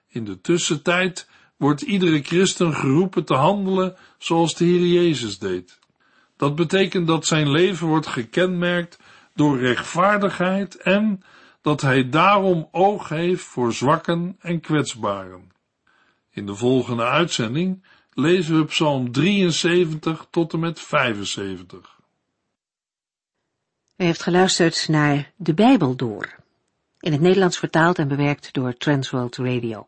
In 0.07 0.25
de 0.25 0.41
tussentijd 0.41 1.29
wordt 1.63 1.81
iedere 1.81 2.21
christen 2.21 2.73
geroepen 2.73 3.25
te 3.25 3.33
handelen 3.33 3.95
zoals 4.17 4.55
de 4.55 4.65
Heer 4.65 4.85
Jezus 4.85 5.39
deed. 5.39 5.79
Dat 6.37 6.55
betekent 6.55 7.07
dat 7.07 7.25
zijn 7.25 7.51
leven 7.51 7.87
wordt 7.87 8.07
gekenmerkt 8.07 8.99
door 9.33 9.59
rechtvaardigheid 9.59 10.75
en 10.75 11.23
dat 11.61 11.81
hij 11.81 12.09
daarom 12.09 12.67
oog 12.71 13.09
heeft 13.09 13.43
voor 13.43 13.73
zwakken 13.73 14.35
en 14.39 14.59
kwetsbaren. 14.59 15.51
In 16.31 16.45
de 16.45 16.55
volgende 16.55 17.03
uitzending 17.03 17.83
lezen 18.13 18.57
we 18.57 18.65
Psalm 18.65 19.11
73 19.11 20.27
tot 20.29 20.53
en 20.53 20.59
met 20.59 20.79
75. 20.79 21.99
U 23.97 24.03
heeft 24.03 24.23
geluisterd 24.23 24.87
naar 24.87 25.31
De 25.35 25.53
Bijbel 25.53 25.95
Door, 25.95 26.35
in 26.99 27.11
het 27.11 27.21
Nederlands 27.21 27.57
vertaald 27.57 27.97
en 27.99 28.07
bewerkt 28.07 28.53
door 28.53 28.77
Transworld 28.77 29.37
Radio. 29.37 29.87